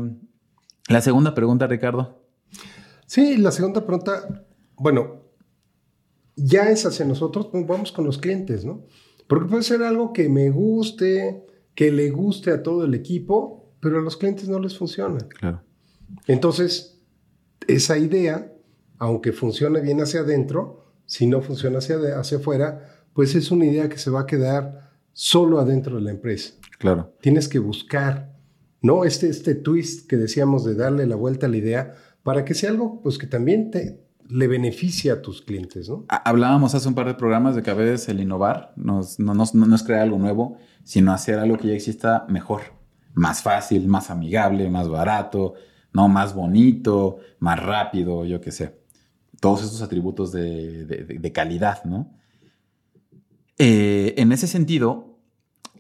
la 0.89 1.01
segunda 1.01 1.35
pregunta, 1.35 1.67
Ricardo. 1.67 2.23
Sí, 3.07 3.37
la 3.37 3.51
segunda 3.53 3.87
pregunta, 3.87 4.45
bueno, 4.77 5.23
ya 6.37 6.71
es 6.71 6.87
hacia 6.87 7.05
nosotros, 7.05 7.49
pues 7.51 7.67
vamos 7.67 7.93
con 7.93 8.05
los 8.05 8.19
clientes, 8.19 8.65
¿no? 8.65 8.85
Porque 9.27 9.49
puede 9.49 9.63
ser 9.63 9.83
algo 9.83 10.13
que 10.13 10.29
me 10.29 10.51
guste, 10.51 11.47
que 11.75 11.93
le 11.93 12.11
guste 12.11 12.51
a 12.51 12.63
todo 12.63 12.85
el 12.85 12.95
equipo, 12.95 13.73
pero 13.81 13.99
a 13.99 14.03
los 14.03 14.17
clientes 14.17 14.49
no 14.49 14.59
les 14.59 14.77
funciona. 14.77 15.19
Claro. 15.29 15.63
Entonces, 16.27 17.01
esa 17.67 17.99
idea, 17.99 18.53
aunque 18.99 19.33
funcione 19.33 19.81
bien 19.81 20.01
hacia 20.01 20.21
adentro, 20.21 20.93
si 21.07 21.27
no 21.27 21.41
funciona 21.41 21.79
hacia, 21.79 22.19
hacia 22.19 22.39
afuera, 22.39 23.05
pues 23.13 23.35
es 23.35 23.51
una 23.51 23.67
idea 23.67 23.89
que 23.89 23.99
se 23.99 24.11
va 24.11 24.21
a 24.21 24.27
quedar 24.27 24.93
solo 25.13 25.59
adentro 25.59 25.97
de 25.97 26.03
la 26.03 26.11
empresa. 26.11 26.55
Claro. 26.79 27.15
Tienes 27.21 27.49
que 27.49 27.59
buscar 27.59 28.38
¿no? 28.83 29.05
Este, 29.05 29.29
este 29.29 29.55
twist 29.55 30.09
que 30.09 30.17
decíamos 30.17 30.65
de 30.65 30.75
darle 30.75 31.07
la 31.07 31.17
vuelta 31.17 31.47
a 31.47 31.49
la 31.49 31.57
idea 31.57 31.95
para 32.23 32.45
que 32.45 32.55
sea 32.55 32.71
algo 32.71 33.01
pues, 33.03 33.19
que 33.19 33.27
también 33.27 33.71
te, 33.71 34.01
le 34.29 34.47
beneficie 34.47 35.11
a 35.11 35.23
tus 35.23 35.43
clientes, 35.43 35.89
¿no? 35.89 36.05
Hablábamos 36.09 36.75
hace 36.75 36.89
un 36.89 36.95
par 36.95 37.07
de 37.07 37.15
programas 37.15 37.57
de 37.57 37.63
que 37.63 37.71
a 37.71 37.75
veces 37.75 38.09
el 38.09 38.21
innovar 38.21 38.73
no, 38.77 39.01
no 39.19 39.75
es 39.75 39.83
crear 39.83 40.03
algo 40.03 40.19
nuevo, 40.19 40.59
sino 40.85 41.13
hacer 41.13 41.39
algo 41.39 41.57
que 41.57 41.69
ya 41.69 41.75
exista 41.75 42.27
mejor, 42.29 42.63
más 43.15 43.43
fácil, 43.43 43.89
más 43.89 44.11
amigable, 44.11 44.69
más 44.71 44.89
barato, 44.89 45.55
¿no? 45.93 46.09
Más 46.09 46.35
bonito, 46.35 47.19
más 47.39 47.63
rápido, 47.63 48.25
yo 48.25 48.41
qué 48.41 48.53
sé. 48.53 48.79
Todos 49.41 49.63
estos 49.63 49.83
atributos 49.83 50.33
de, 50.33 51.33
calidad, 51.35 51.85
¿no? 51.85 52.13
Eh, 53.57 54.15
en 54.19 54.33
ese 54.33 54.47
sentido, 54.47 55.08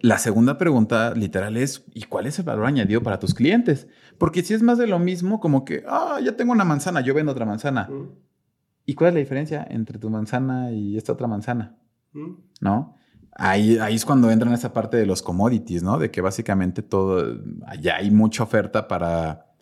la 0.00 0.18
segunda 0.18 0.58
pregunta 0.58 1.14
literal 1.14 1.56
es, 1.56 1.84
¿y 1.94 2.02
cuál 2.04 2.26
es 2.26 2.38
el 2.38 2.44
valor 2.44 2.66
añadido 2.66 3.02
para 3.02 3.18
tus 3.18 3.34
clientes? 3.34 3.88
Porque 4.18 4.42
si 4.42 4.54
es 4.54 4.62
más 4.62 4.78
de 4.78 4.86
lo 4.86 4.98
mismo, 4.98 5.40
como 5.40 5.64
que, 5.64 5.84
ah, 5.86 6.18
ya 6.22 6.36
tengo 6.36 6.52
una 6.52 6.64
manzana, 6.64 7.00
yo 7.00 7.14
vendo 7.14 7.32
otra 7.32 7.46
manzana. 7.46 7.88
Mm. 7.88 8.10
¿Y 8.86 8.94
cuál 8.94 9.08
es 9.08 9.14
la 9.14 9.20
diferencia 9.20 9.66
entre 9.68 9.98
tu 9.98 10.08
manzana 10.10 10.70
y 10.72 10.96
esta 10.96 11.12
otra 11.12 11.26
manzana? 11.26 11.78
Mm. 12.12 12.32
¿No? 12.60 12.94
Ahí, 13.32 13.78
ahí 13.78 13.94
es 13.94 14.04
cuando 14.04 14.30
entran 14.30 14.52
esa 14.52 14.72
parte 14.72 14.96
de 14.96 15.06
los 15.06 15.22
commodities, 15.22 15.82
¿no? 15.82 15.98
De 15.98 16.10
que 16.10 16.20
básicamente 16.20 16.82
todo, 16.82 17.38
allá 17.66 17.96
hay 17.96 18.10
mucha 18.10 18.42
oferta 18.42 18.88
para, 18.88 19.52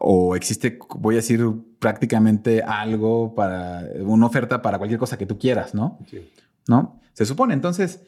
o 0.00 0.34
existe, 0.34 0.78
voy 0.96 1.14
a 1.14 1.18
decir, 1.18 1.44
prácticamente 1.78 2.62
algo 2.62 3.34
para, 3.34 3.84
una 4.00 4.26
oferta 4.26 4.62
para 4.62 4.78
cualquier 4.78 4.98
cosa 4.98 5.18
que 5.18 5.26
tú 5.26 5.38
quieras, 5.38 5.74
¿no? 5.74 5.98
Sí. 6.10 6.28
¿No? 6.68 7.00
Se 7.12 7.24
supone, 7.24 7.54
entonces, 7.54 8.02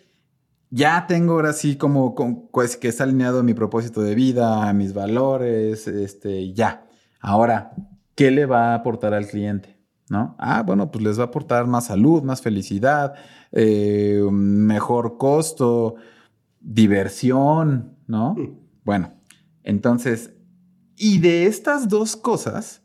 ya 0.71 1.07
tengo 1.07 1.35
ahora 1.35 1.53
sí 1.53 1.77
como, 1.77 2.15
pues, 2.53 2.77
que 2.77 2.89
está 2.89 3.05
alineado 3.05 3.43
mi 3.43 3.55
propósito 3.55 4.03
de 4.03 4.15
vida, 4.15 4.73
mis 4.73 4.95
valores, 4.95 5.87
este, 5.89 6.53
ya. 6.53 6.87
Ahora, 7.21 7.73
¿qué 8.15 8.31
le 8.31 8.47
va 8.47 8.73
a 8.73 8.75
aportar 8.75 9.15
al 9.15 9.27
cliente? 9.27 9.79
¿No? 10.11 10.37
Ah, 10.39 10.63
bueno, 10.63 10.91
pues 10.91 11.05
les 11.05 11.19
va 11.19 11.25
a 11.25 11.27
aportar 11.27 11.67
más 11.67 11.87
salud, 11.87 12.23
más 12.23 12.41
felicidad, 12.41 13.15
eh, 13.53 14.23
mejor 14.31 15.19
costo, 15.19 15.97
diversión, 16.61 17.99
¿no? 18.07 18.35
Mm. 18.35 18.59
Bueno, 18.85 19.13
entonces, 19.63 20.33
y 20.97 21.19
de 21.19 21.47
estas 21.47 21.89
dos 21.89 22.17
cosas 22.17 22.83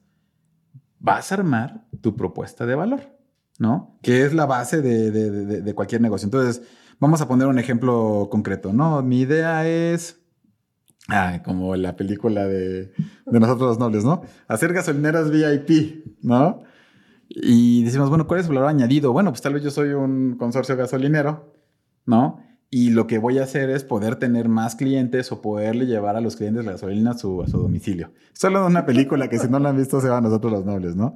vas 1.00 1.32
a 1.32 1.36
armar 1.36 1.86
tu 2.02 2.16
propuesta 2.16 2.66
de 2.66 2.76
valor, 2.76 3.18
¿no? 3.58 3.98
Que 4.02 4.26
es 4.26 4.34
la 4.34 4.46
base 4.46 4.82
de, 4.82 5.74
cualquier 5.74 6.02
negocio. 6.02 6.26
Entonces, 6.26 6.62
vamos 7.04 7.20
a 7.20 7.28
poner 7.28 7.48
un 7.48 7.60
ejemplo 7.60 8.30
concreto, 8.32 8.72
¿no? 8.72 9.02
Mi 9.04 9.20
idea 9.20 9.68
es... 9.68 10.22
Como 11.44 11.76
la 11.76 11.98
película 11.98 12.48
de, 12.48 12.94
de 13.26 13.40
nosotros 13.42 13.72
los 13.72 13.80
nobles, 13.80 14.06
¿no? 14.06 14.22
Hacer 14.48 14.72
gasolineras 14.72 15.30
VIP, 15.30 16.06
¿no? 16.22 16.64
Y 17.28 17.84
decimos, 17.84 18.08
bueno, 18.08 18.26
¿cuál 18.26 18.40
es 18.40 18.48
el 18.48 18.54
valor 18.54 18.70
añadido? 18.70 19.12
Bueno, 19.12 19.32
pues 19.32 19.42
tal 19.42 19.54
vez 19.54 19.64
yo 19.64 19.70
soy 19.70 19.90
un 19.90 20.38
consorcio 20.38 20.78
gasolinero, 20.78 21.54
¿no? 22.06 22.40
Y 22.70 22.92
lo 22.92 23.06
que 23.06 23.18
voy 23.18 23.38
a 23.38 23.44
hacer 23.44 23.70
es 23.70 23.84
poder 23.84 24.16
tener 24.16 24.48
más 24.48 24.76
clientes 24.76 25.30
o 25.34 25.42
poderle 25.42 25.86
llevar 25.86 26.16
a 26.16 26.22
los 26.22 26.38
clientes 26.38 26.64
la 26.64 26.72
gasolina 26.72 27.12
a 27.12 27.18
su, 27.18 27.42
a 27.42 27.48
su 27.48 27.58
domicilio. 27.58 28.14
Solo 28.32 28.62
de 28.62 28.68
una 28.68 28.86
película 28.86 29.28
que 29.28 29.40
si 29.40 29.50
no 29.50 29.60
la 29.60 29.70
han 29.70 29.78
visto 29.78 30.00
se 30.00 30.08
va 30.08 30.20
a 30.20 30.22
nosotros 30.22 30.54
los 30.54 30.64
nobles, 30.64 30.96
¿no? 30.96 31.16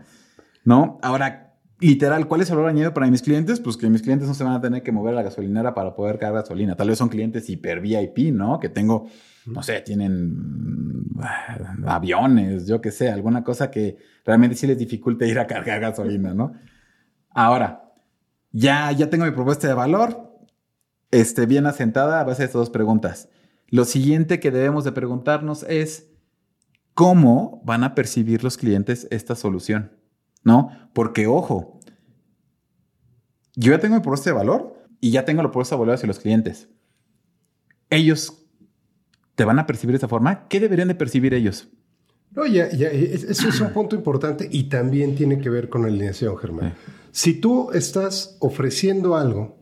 ¿No? 0.66 1.00
Ahora, 1.02 1.47
literal, 1.80 2.28
¿cuál 2.28 2.42
es 2.42 2.50
el 2.50 2.56
valor 2.56 2.72
añadido 2.72 2.94
para 2.94 3.08
mis 3.08 3.22
clientes? 3.22 3.60
Pues 3.60 3.78
que 3.78 3.90
mis 3.90 4.02
clientes 4.02 4.28
no 4.28 4.34
se 4.34 4.44
van 4.44 4.54
a 4.54 4.62
tener 4.62 4.84
que 4.84 4.92
mover 4.92 5.14
a 5.14 5.18
la 5.18 5.24
gasolinera 5.24 5.74
para 5.74 5.96
poder 5.96 6.18
cargar 6.18 6.42
gasolina. 6.42 6.76
Tal 6.76 6.90
vez 6.90 6.98
son 6.98 7.10
clientes 7.10 7.50
hiper 7.50 7.82
VIP, 7.82 8.34
¿no? 8.34 8.60
Que 8.60 8.70
tengo, 8.70 9.08
no 9.46 9.64
sé, 9.64 9.82
tienen 9.82 11.06
ah, 11.22 11.76
aviones, 11.88 12.68
yo 12.68 12.82
qué 12.82 12.92
sé, 12.92 13.10
alguna 13.10 13.44
cosa 13.44 13.70
que 13.70 13.98
realmente 14.26 14.56
sí 14.56 14.68
les 14.68 14.78
dificulte 14.78 15.28
ir 15.28 15.40
a 15.40 15.48
cargar 15.48 15.80
gasolina, 15.80 16.34
¿no? 16.34 16.54
Ahora, 17.30 17.94
ya, 18.52 18.92
ya 18.92 19.10
tengo 19.10 19.26
mi 19.26 19.32
propuesta 19.32 19.68
de 19.68 19.74
valor, 19.74 20.40
este, 21.12 21.46
bien 21.46 21.66
asentada 21.66 22.20
a 22.20 22.24
base 22.24 22.42
de 22.42 22.46
estas 22.46 22.60
dos 22.60 22.70
preguntas. 22.70 23.30
Lo 23.68 23.86
siguiente 23.86 24.40
que 24.40 24.52
debemos 24.52 24.84
de 24.84 24.94
preguntarnos 24.94 25.64
es, 25.64 26.10
¿cómo 26.94 27.62
van 27.66 27.84
a 27.84 27.94
percibir 27.96 28.44
los 28.44 28.58
clientes 28.58 29.08
esta 29.12 29.36
solución? 29.36 29.97
¿No? 30.48 30.72
Porque, 30.94 31.28
ojo, 31.28 31.78
yo 33.58 33.74
ya 33.74 33.80
tengo 33.80 33.96
mi 33.96 34.02
propuesta 34.02 34.30
de 34.30 34.36
valor 34.36 34.82
y 35.02 35.12
ya 35.12 35.26
tengo 35.26 35.44
la 35.44 35.50
propuesta 35.50 35.76
de 35.76 35.82
valor 35.82 35.96
hacia 35.96 36.08
los 36.08 36.20
clientes. 36.20 36.70
Ellos 37.90 38.46
te 39.36 39.44
van 39.44 39.60
a 39.60 39.68
percibir 39.68 39.92
de 39.92 39.98
esa 39.98 40.08
forma. 40.08 40.48
¿Qué 40.48 40.62
deberían 40.62 40.88
de 40.88 40.96
percibir 40.96 41.34
ellos? 41.34 41.68
No, 42.32 42.46
ya, 42.46 42.70
ya, 42.72 42.88
eso 42.88 43.50
es 43.50 43.60
un 43.60 43.74
punto 43.74 43.96
importante 43.98 44.48
y 44.50 44.70
también 44.70 45.16
tiene 45.16 45.40
que 45.40 45.50
ver 45.50 45.68
con 45.68 45.82
la 45.82 45.90
alineación, 45.90 46.38
Germán. 46.38 46.76
Si 47.12 47.34
tú 47.42 47.72
estás 47.74 48.38
ofreciendo 48.40 49.18
algo 49.18 49.58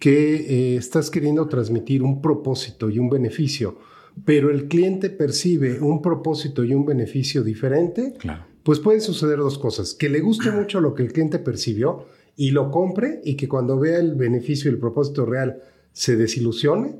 que 0.00 0.34
eh, 0.34 0.76
estás 0.76 1.08
queriendo 1.08 1.46
transmitir 1.46 2.02
un 2.02 2.20
propósito 2.20 2.90
y 2.90 2.98
un 2.98 3.08
beneficio, 3.08 3.78
pero 4.24 4.50
el 4.50 4.66
cliente 4.66 5.08
percibe 5.08 5.80
un 5.80 6.02
propósito 6.02 6.64
y 6.64 6.74
un 6.74 6.84
beneficio 6.84 7.44
diferente, 7.44 8.14
claro 8.18 8.55
pues 8.66 8.80
pueden 8.80 9.00
suceder 9.00 9.38
dos 9.38 9.58
cosas. 9.58 9.94
Que 9.94 10.08
le 10.08 10.18
guste 10.18 10.50
mucho 10.52 10.80
lo 10.80 10.92
que 10.92 11.04
el 11.04 11.12
cliente 11.12 11.38
percibió 11.38 12.06
y 12.36 12.50
lo 12.50 12.72
compre 12.72 13.20
y 13.24 13.36
que 13.36 13.48
cuando 13.48 13.78
vea 13.78 14.00
el 14.00 14.16
beneficio 14.16 14.68
y 14.68 14.74
el 14.74 14.80
propósito 14.80 15.24
real 15.24 15.62
se 15.92 16.16
desilusione, 16.16 16.96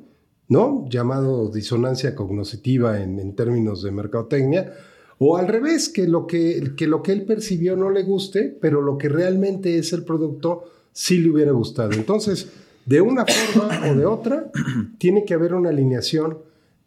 ¿no? 0.48 0.88
Llamado 0.88 1.50
disonancia 1.50 2.14
cognoscitiva 2.14 3.02
en, 3.02 3.34
términos 3.34 3.82
de 3.82 3.90
mercadotecnia. 3.90 4.74
O 5.18 5.36
al 5.36 5.48
revés, 5.48 5.88
que 5.88 6.06
lo 6.06 6.28
que, 6.28 6.72
que 6.76 6.86
lo 6.86 7.02
que 7.02 7.10
él 7.10 7.24
percibió 7.24 7.74
no 7.74 7.90
le 7.90 8.04
guste, 8.04 8.56
pero 8.60 8.80
lo 8.80 8.96
que 8.96 9.08
realmente 9.08 9.76
es 9.76 9.92
el 9.92 10.04
producto 10.04 10.70
sí 10.92 11.18
le 11.18 11.30
hubiera 11.30 11.50
gustado. 11.50 11.92
Entonces, 11.92 12.48
de 12.84 13.00
una 13.00 13.26
forma 13.26 13.80
o 13.90 13.94
de 13.96 14.06
otra, 14.06 14.52
tiene 14.98 15.24
que 15.24 15.34
haber 15.34 15.52
una 15.52 15.70
alineación 15.70 16.38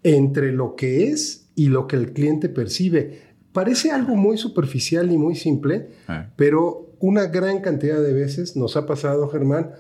entre 0.04 0.54
lo 0.54 0.78
que 0.78 1.10
es 1.10 1.50
y 1.56 1.68
lo 1.68 1.86
que 1.86 1.98
el 1.98 2.14
cliente 2.14 2.48
percibe. 2.48 3.29
Parece 3.52 3.92
algo 3.92 4.16
muy 4.16 4.38
superficial 4.38 5.12
y 5.12 5.18
muy 5.18 5.36
simple, 5.36 5.90
ah. 6.08 6.30
pero 6.36 6.96
una 7.00 7.26
gran 7.26 7.62
cantidad 7.62 8.02
de 8.02 8.14
veces 8.14 8.56
nos 8.56 8.78
ha 8.78 8.86
pasado, 8.86 9.28
Germán, 9.30 9.72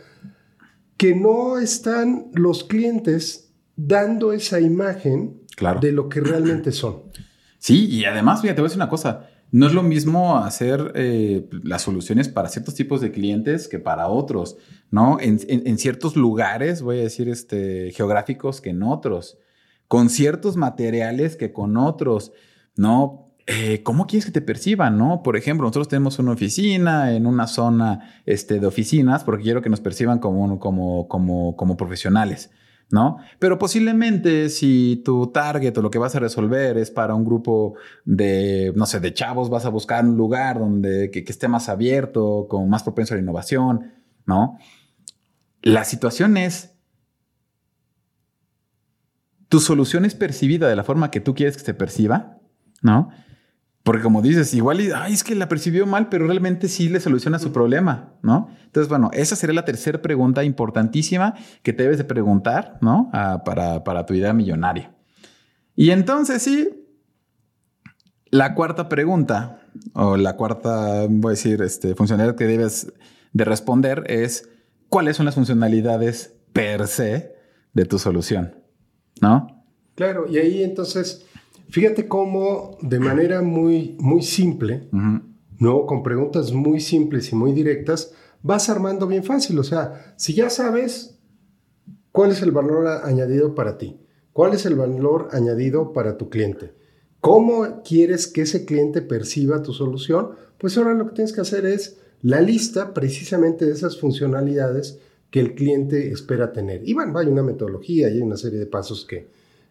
que 0.97 1.15
no 1.15 1.59
están 1.59 2.31
los 2.33 2.63
clientes 2.63 3.53
dando 3.75 4.33
esa 4.33 4.59
imagen 4.59 5.41
de 5.81 5.91
lo 5.91 6.09
que 6.09 6.21
realmente 6.21 6.71
son. 6.71 7.03
Sí, 7.61 7.88
y 7.88 8.05
además, 8.05 8.39
fíjate, 8.39 8.55
te 8.55 8.61
voy 8.61 8.67
a 8.67 8.69
decir 8.69 8.81
una 8.81 8.89
cosa. 8.89 9.27
No 9.51 9.67
es 9.67 9.73
lo 9.73 9.83
mismo 9.83 10.38
hacer 10.38 10.93
eh, 10.95 11.49
las 11.61 11.81
soluciones 11.81 12.29
para 12.29 12.47
ciertos 12.47 12.73
tipos 12.73 13.01
de 13.01 13.11
clientes 13.11 13.67
que 13.67 13.79
para 13.79 14.07
otros, 14.07 14.55
¿no? 14.91 15.17
En, 15.19 15.39
en, 15.45 15.77
ciertos 15.77 16.15
lugares, 16.15 16.81
voy 16.81 16.99
a 16.99 17.03
decir, 17.03 17.27
este, 17.27 17.91
geográficos 17.91 18.61
que 18.61 18.69
en 18.69 18.81
otros, 18.81 19.39
con 19.89 20.09
ciertos 20.09 20.55
materiales 20.55 21.35
que 21.35 21.51
con 21.51 21.75
otros, 21.75 22.31
¿no? 22.77 23.28
Eh, 23.51 23.82
¿cómo 23.82 24.06
quieres 24.06 24.27
que 24.27 24.32
te 24.32 24.44
perciban? 24.44 25.00
¿no? 25.00 25.24
Por 25.24 25.36
ejemplo, 25.36 25.65
nosotros 25.65 25.88
tenemos 25.88 26.20
una 26.20 26.34
oficina 26.34 27.15
en 27.15 27.25
una 27.25 27.48
zona 27.48 28.22
este, 28.27 28.60
de 28.60 28.68
oficinas 28.68 29.24
porque 29.24 29.41
quiero 29.41 29.63
que 29.63 29.72
nos 29.72 29.82
perciban 29.82 30.20
como, 30.20 30.60
como, 30.60 31.08
como, 31.08 31.56
como 31.56 31.75
profesionales. 31.75 32.51
¿no? 32.91 33.18
Pero 33.39 33.58
posiblemente 33.58 34.50
si 34.50 35.01
tu 35.03 35.32
target 35.32 35.75
o 35.75 35.82
lo 35.82 35.89
que 35.89 35.98
vas 35.98 36.15
a 36.15 36.20
resolver 36.20 36.77
es 36.77 36.91
para 36.91 37.15
un 37.15 37.25
grupo 37.25 37.74
de, 38.06 38.72
no 38.75 38.86
sé, 38.86 39.00
de 39.00 39.15
chavos, 39.15 39.50
vas 39.50 39.65
a 39.65 39.70
buscar 39.70 40.06
un 40.06 40.15
lugar 40.15 40.60
donde 40.60 41.10
que, 41.10 41.25
esté 41.27 41.48
más 41.48 41.70
abierto, 41.70 42.46
con 42.48 42.70
más 42.70 42.84
propenso 42.84 43.15
a 43.15 43.18
la 43.18 43.24
innovación, 43.24 43.94
¿no? 44.27 44.60
La 45.63 45.86
situación 45.86 46.38
es, 46.38 46.75
tu 49.48 49.60
solución 49.60 50.06
es 50.06 50.13
percibida 50.13 50.70
de 50.70 50.75
la 50.75 50.84
forma 50.84 51.10
que 51.10 51.20
tú 51.20 51.34
quieres 51.34 51.58
que 51.58 51.63
se 51.63 51.74
perciba, 51.74 52.38
¿no? 52.84 53.10
Porque 53.89 54.03
como 54.03 54.22
dices, 54.22 54.53
igual 54.53 54.81
ay, 54.96 55.13
es 55.13 55.24
que 55.24 55.34
la 55.34 55.50
percibió 55.50 55.88
mal, 55.88 56.10
pero 56.10 56.27
realmente 56.27 56.67
sí 56.67 56.89
le 56.89 57.00
soluciona 57.00 57.39
su 57.39 57.51
problema, 57.51 58.13
¿no? 58.22 58.48
Entonces, 58.65 58.88
bueno, 58.88 59.10
esa 59.13 59.36
sería 59.36 59.55
la 59.55 59.65
tercera 59.65 60.00
pregunta 60.00 60.43
importantísima 60.43 61.34
que 61.63 61.74
te 61.74 61.81
debes 61.81 61.98
de 61.98 62.03
preguntar, 62.03 62.77
¿no? 62.81 63.10
Ah, 63.13 63.41
para, 63.43 63.84
para 63.84 64.05
tu 64.05 64.13
idea 64.13 64.31
millonaria. 64.31 64.96
Y 65.75 65.89
entonces 65.89 66.43
sí, 66.43 66.69
la 68.29 68.53
cuarta 68.53 68.89
pregunta, 68.89 69.63
o 69.93 70.17
la 70.17 70.36
cuarta, 70.36 71.08
voy 71.10 71.29
a 71.29 71.31
decir, 71.31 71.60
este, 71.63 71.96
funcionalidad 71.96 72.36
que 72.36 72.46
debes 72.46 72.93
de 73.34 73.43
responder 73.43 74.03
es, 74.05 74.48
¿cuáles 74.88 75.17
son 75.17 75.25
las 75.25 75.34
funcionalidades 75.34 76.36
per 76.53 76.86
se 76.86 77.34
de 77.74 77.86
tu 77.86 77.98
solución? 77.98 78.53
¿No? 79.19 79.65
Claro, 79.96 80.27
y 80.29 80.38
ahí 80.38 80.62
entonces 80.62 81.25
Fíjate 81.69 82.07
cómo 82.07 82.77
de 82.81 82.99
manera 82.99 83.41
muy, 83.41 83.95
muy 83.99 84.21
simple, 84.21 84.89
¿no? 85.59 85.85
Con 85.85 86.03
preguntas 86.03 86.51
muy 86.51 86.79
simples 86.79 87.31
y 87.31 87.35
muy 87.35 87.53
directas, 87.53 88.13
vas 88.41 88.69
armando 88.69 89.07
bien 89.07 89.23
fácil. 89.23 89.57
O 89.59 89.63
sea, 89.63 90.13
si 90.17 90.33
ya 90.33 90.49
sabes 90.49 91.19
cuál 92.11 92.31
es 92.31 92.41
el 92.41 92.51
valor 92.51 92.88
añadido 93.03 93.55
para 93.55 93.77
ti, 93.77 93.99
¿Cuál 94.39 94.53
es 94.53 94.65
el 94.65 94.75
valor 94.75 95.27
añadido 95.31 95.91
para 95.91 96.17
tu 96.17 96.29
cliente? 96.29 96.71
¿Cómo 97.19 97.83
quieres 97.83 98.25
que 98.25 98.43
ese 98.43 98.63
cliente 98.63 99.01
perciba 99.01 99.63
tu 99.63 99.73
solución? 99.73 100.29
Pues 100.57 100.77
ahora 100.77 100.93
lo 100.93 101.07
que 101.07 101.15
tienes 101.15 101.33
que 101.33 101.41
hacer 101.41 101.65
es 101.65 101.97
la 102.21 102.39
lista 102.39 102.93
precisamente 102.93 103.65
de 103.65 103.73
esas 103.73 103.99
funcionalidades 103.99 104.99
que 105.29 105.41
el 105.41 105.55
cliente 105.55 106.09
espera 106.11 106.53
tener. 106.53 106.88
Y 106.88 106.93
bueno, 106.93 107.19
hay 107.19 107.27
una 107.27 107.43
metodología 107.43 108.09
y 108.09 108.13
hay 108.13 108.21
una 108.21 108.38
serie 108.38 108.59
de 108.59 108.65
pasos 108.65 109.05
que, 109.05 109.27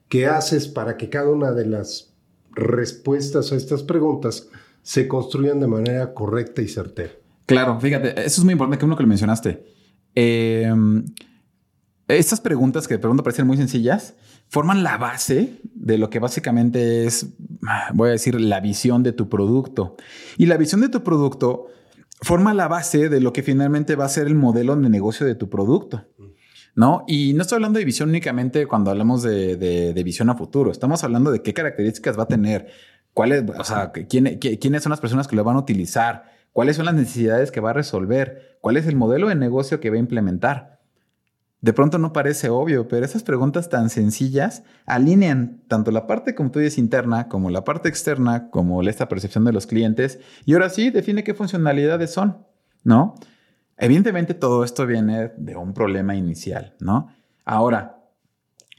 que 0.09 0.27
haces 0.27 0.69
para 0.69 0.97
que 0.97 1.09
cada 1.09 1.31
una 1.31 1.53
de 1.53 1.67
las 1.67 2.15
respuestas 2.50 3.53
a 3.53 3.57
estas 3.57 3.83
preguntas 3.83 4.49
se 4.83 5.07
construyan 5.07 5.61
de 5.61 5.67
manera 5.67 6.15
correcta 6.15 6.62
y 6.62 6.69
certera. 6.69 7.12
Claro, 7.47 7.79
fíjate, 7.81 8.11
eso 8.25 8.41
es 8.41 8.45
muy 8.45 8.53
importante 8.53 8.79
que 8.79 8.85
uno 8.85 8.97
que 8.97 9.03
lo 9.03 9.09
mencionaste. 9.09 9.65
Eh, 10.15 10.73
estas 12.09 12.41
preguntas 12.41 12.88
que 12.88 12.95
de 12.95 12.99
pronto 12.99 13.23
parecen 13.23 13.47
muy 13.47 13.57
sencillas 13.57 14.15
forman 14.49 14.83
la 14.83 14.97
base 14.97 15.61
de 15.75 15.99
lo 15.99 16.09
que 16.11 16.19
básicamente 16.19 17.05
es, 17.05 17.27
voy 17.93 18.09
a 18.09 18.12
decir, 18.12 18.41
la 18.41 18.61
visión 18.61 19.03
de 19.03 19.12
tu 19.12 19.29
producto. 19.29 19.97
Y 20.37 20.47
la 20.47 20.57
visión 20.57 20.81
de 20.81 20.88
tu 20.88 21.03
producto 21.03 21.67
forma 22.23 22.55
la 22.55 22.67
base 22.67 23.09
de 23.09 23.21
lo 23.21 23.33
que 23.33 23.43
finalmente 23.43 23.95
va 23.95 24.07
a 24.07 24.09
ser 24.09 24.27
el 24.27 24.35
modelo 24.35 24.75
de 24.75 24.88
negocio 24.88 25.27
de 25.27 25.35
tu 25.35 25.50
producto. 25.50 26.05
¿No? 26.79 27.05
Y 27.09 27.33
no 27.33 27.43
estoy 27.43 27.57
hablando 27.57 27.81
de 27.81 27.85
visión 27.85 28.09
únicamente 28.09 28.67
cuando 28.67 28.93
hablamos 28.93 29.25
de, 29.25 30.01
visión 30.05 30.31
a 30.31 30.37
futuro. 30.37 30.71
Estamos 30.71 31.03
hablando 31.03 31.33
de 31.33 31.43
qué 31.43 31.53
características 31.53 32.17
va 32.17 32.23
a 32.23 32.29
tener, 32.29 32.69
cuáles, 33.13 33.43
o 33.59 33.65
sea, 33.65 33.91
quiénes 33.91 34.83
son 34.85 34.91
las 34.91 35.01
personas 35.01 35.27
que 35.27 35.35
lo 35.35 35.43
van 35.43 35.57
a 35.57 35.59
utilizar, 35.59 36.31
cuáles 36.53 36.77
son 36.77 36.85
las 36.85 36.95
necesidades 36.95 37.51
que 37.51 37.59
va 37.59 37.71
a 37.71 37.73
resolver, 37.73 38.59
cuál 38.61 38.77
es 38.77 38.87
el 38.87 38.95
modelo 38.95 39.27
de 39.27 39.35
negocio 39.35 39.81
que 39.81 39.91
va 39.91 39.97
a 39.97 39.99
implementar. 39.99 40.79
De 41.63 41.73
pronto 41.73 41.99
no 41.99 42.13
parece 42.13 42.49
obvio, 42.49 42.87
pero 42.87 43.05
esas 43.05 43.25
preguntas 43.25 43.69
tan 43.69 43.91
sencillas 43.91 44.63
alinean 44.87 45.65
tanto 45.67 45.91
la 45.91 46.07
parte, 46.07 46.37
como 46.37 46.53
tú 46.53 46.61
dices, 46.61 46.79
interna, 46.79 47.27
como 47.27 47.51
la 47.51 47.65
parte 47.65 47.89
externa, 47.89 48.51
como 48.51 48.85
esta 48.85 49.09
percepción 49.09 49.45
de 49.45 49.51
los 49.51 49.67
clientes. 49.67 50.21
Y 50.45 50.53
ahora 50.53 50.71
sí, 50.71 50.91
define 50.91 51.25
qué 51.25 51.35
funcionalidades 51.35 52.13
son, 52.13 52.47
¿no? 52.85 53.17
Evidentemente 53.79 54.35
todo 54.35 54.65
esto 54.65 54.87
viene 54.87 55.33
de 55.37 55.57
un 55.57 55.73
problema 55.73 56.17
inicial, 56.17 56.75
¿no? 56.81 57.09
Ahora, 57.45 58.03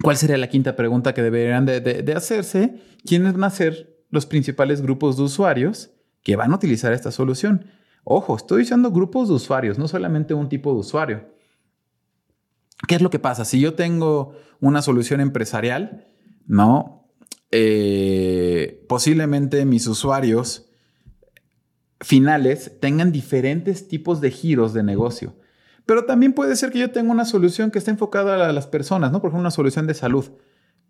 ¿cuál 0.03 0.17
sería 0.17 0.37
la 0.37 0.49
quinta 0.49 0.75
pregunta 0.75 1.13
que 1.13 1.23
deberían 1.23 1.65
de, 1.65 2.13
hacerse? 2.15 2.81
¿Quiénes 3.05 3.33
van 3.33 3.45
a 3.45 3.49
ser 3.49 3.97
los 4.09 4.25
principales 4.25 4.81
grupos 4.81 5.15
de 5.15 5.23
usuarios 5.23 5.91
que 6.21 6.35
van 6.35 6.51
a 6.51 6.55
utilizar 6.55 6.91
esta 6.91 7.11
solución? 7.11 7.65
Ojo, 8.03 8.35
estoy 8.35 8.61
diciendo 8.61 8.91
grupos 8.91 9.29
de 9.29 9.35
usuarios, 9.35 9.77
no 9.77 9.87
solamente 9.87 10.33
un 10.33 10.49
tipo 10.49 10.73
de 10.73 10.79
usuario. 10.79 11.33
¿Qué 12.87 12.95
es 12.95 13.01
lo 13.01 13.09
que 13.09 13.19
pasa? 13.19 13.45
Si 13.45 13.59
yo 13.59 13.75
tengo 13.75 14.33
una 14.59 14.81
solución 14.81 15.21
empresarial, 15.21 16.07
¿no? 16.45 17.07
Eh, 17.51 18.85
posiblemente 18.89 19.65
mis 19.65 19.87
usuarios 19.87 20.68
finales 22.01 22.79
tengan 22.79 23.11
diferentes 23.11 23.87
tipos 23.87 24.21
de 24.21 24.31
giros 24.31 24.73
de 24.73 24.83
negocio. 24.83 25.35
Pero 25.85 26.05
también 26.05 26.33
puede 26.33 26.55
ser 26.55 26.71
que 26.71 26.79
yo 26.79 26.91
tenga 26.91 27.11
una 27.11 27.25
solución 27.25 27.71
que 27.71 27.79
esté 27.79 27.91
enfocada 27.91 28.47
a 28.47 28.53
las 28.53 28.67
personas, 28.67 29.11
¿no? 29.11 29.21
Por 29.21 29.29
ejemplo, 29.29 29.41
una 29.41 29.51
solución 29.51 29.87
de 29.87 29.95
salud. 29.95 30.25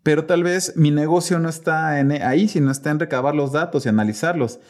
Pero 0.02 0.26
tal 0.26 0.42
vez 0.42 0.76
mi 0.76 0.90
negocio 0.90 1.38
no 1.38 1.48
está 1.48 2.00
en, 2.00 2.12
ahí, 2.12 2.48
sino 2.48 2.70
está 2.70 2.90
en 2.90 3.00
recabar 3.00 3.34
los 3.34 3.52
datos 3.52 3.84
y 3.84 3.88
analizarlos 3.88 4.60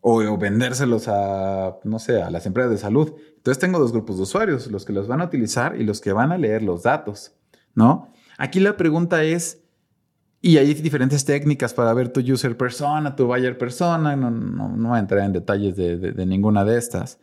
o, 0.00 0.38
vendérselos 0.38 1.08
a, 1.08 1.76
no 1.84 1.98
sé, 1.98 2.22
a 2.22 2.30
las 2.30 2.46
empresas 2.46 2.70
de 2.70 2.78
salud. 2.78 3.14
Entonces 3.36 3.58
tengo 3.58 3.78
dos 3.78 3.92
grupos 3.92 4.16
de 4.16 4.22
usuarios, 4.22 4.66
los 4.68 4.84
que 4.84 4.92
los 4.92 5.08
van 5.08 5.20
a 5.20 5.24
utilizar 5.24 5.80
y 5.80 5.84
los 5.84 6.00
que 6.00 6.12
van 6.12 6.32
a 6.32 6.38
leer 6.38 6.62
los 6.62 6.82
datos, 6.82 7.32
¿no? 7.74 8.12
Aquí 8.38 8.60
la 8.60 8.76
pregunta 8.76 9.22
es, 9.22 9.62
y 10.40 10.56
hay 10.56 10.72
diferentes 10.74 11.24
técnicas 11.24 11.74
para 11.74 11.92
ver 11.92 12.08
tu 12.08 12.20
user 12.20 12.56
persona, 12.56 13.14
tu 13.14 13.26
buyer 13.26 13.58
persona, 13.58 14.16
no, 14.16 14.30
no, 14.30 14.88
voy 14.88 14.96
a 14.96 15.00
entrar 15.00 15.24
en 15.24 15.32
detalles 15.32 15.76
de, 15.76 15.96
de, 15.98 16.26
ninguna 16.26 16.64
de 16.64 16.78
estas. 16.78 17.18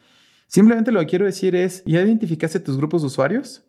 Simplemente 0.47 0.91
lo 0.91 0.99
que 0.99 1.07
quiero 1.07 1.25
decir 1.25 1.55
es, 1.55 1.83
¿ya 1.85 2.01
identificaste 2.01 2.59
tus 2.59 2.77
grupos 2.77 3.01
de 3.01 3.07
usuarios? 3.07 3.63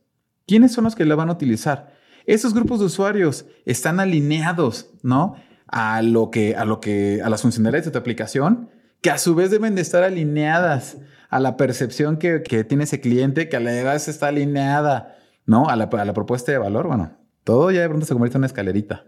¿Quiénes 0.47 0.73
son 0.73 0.85
los 0.85 0.95
que 0.95 1.05
la 1.05 1.15
van 1.15 1.31
a 1.31 1.33
utilizar? 1.33 1.95
Esos 2.27 2.55
grupos 2.55 2.81
de 2.81 2.87
usuarios 2.87 3.47
están 3.65 4.01
alineados, 4.01 4.91
¿no? 5.03 5.37
A 5.67 6.03
lo 6.03 6.31
que, 6.31 6.57
a 6.57 6.65
lo 6.65 6.81
que, 6.81 7.21
a 7.23 7.31
las 7.31 7.43
funcionalidades 7.43 7.87
de 7.87 7.91
tu 7.93 7.99
aplicación 7.99 8.69
que 9.01 9.11
a 9.11 9.19
su 9.19 9.35
vez 9.35 9.51
deben 9.51 9.75
de 9.75 9.83
estar 9.83 10.03
alineadas 10.03 10.99
a 11.31 11.41
la 11.41 11.57
percepción 11.57 12.17
que, 12.17 12.41
tiene 12.65 12.85
ese 12.85 13.01
cliente, 13.01 13.49
que 13.49 13.57
a 13.57 13.61
la 13.61 13.71
vez 13.71 14.09
está 14.09 14.29
alineada, 14.29 15.17
¿no? 15.47 15.69
A 15.69 15.77
la, 15.77 15.89
propuesta 15.89 16.53
de 16.53 16.59
valor. 16.59 16.87
Bueno, 16.87 17.17
todo 17.45 17.71
ya 17.71 17.83
de 17.83 17.89
pronto 17.89 18.07
se 18.07 18.15
convierte 18.15 18.37
en 18.37 18.41
una 18.41 18.47
escalerita. 18.47 19.05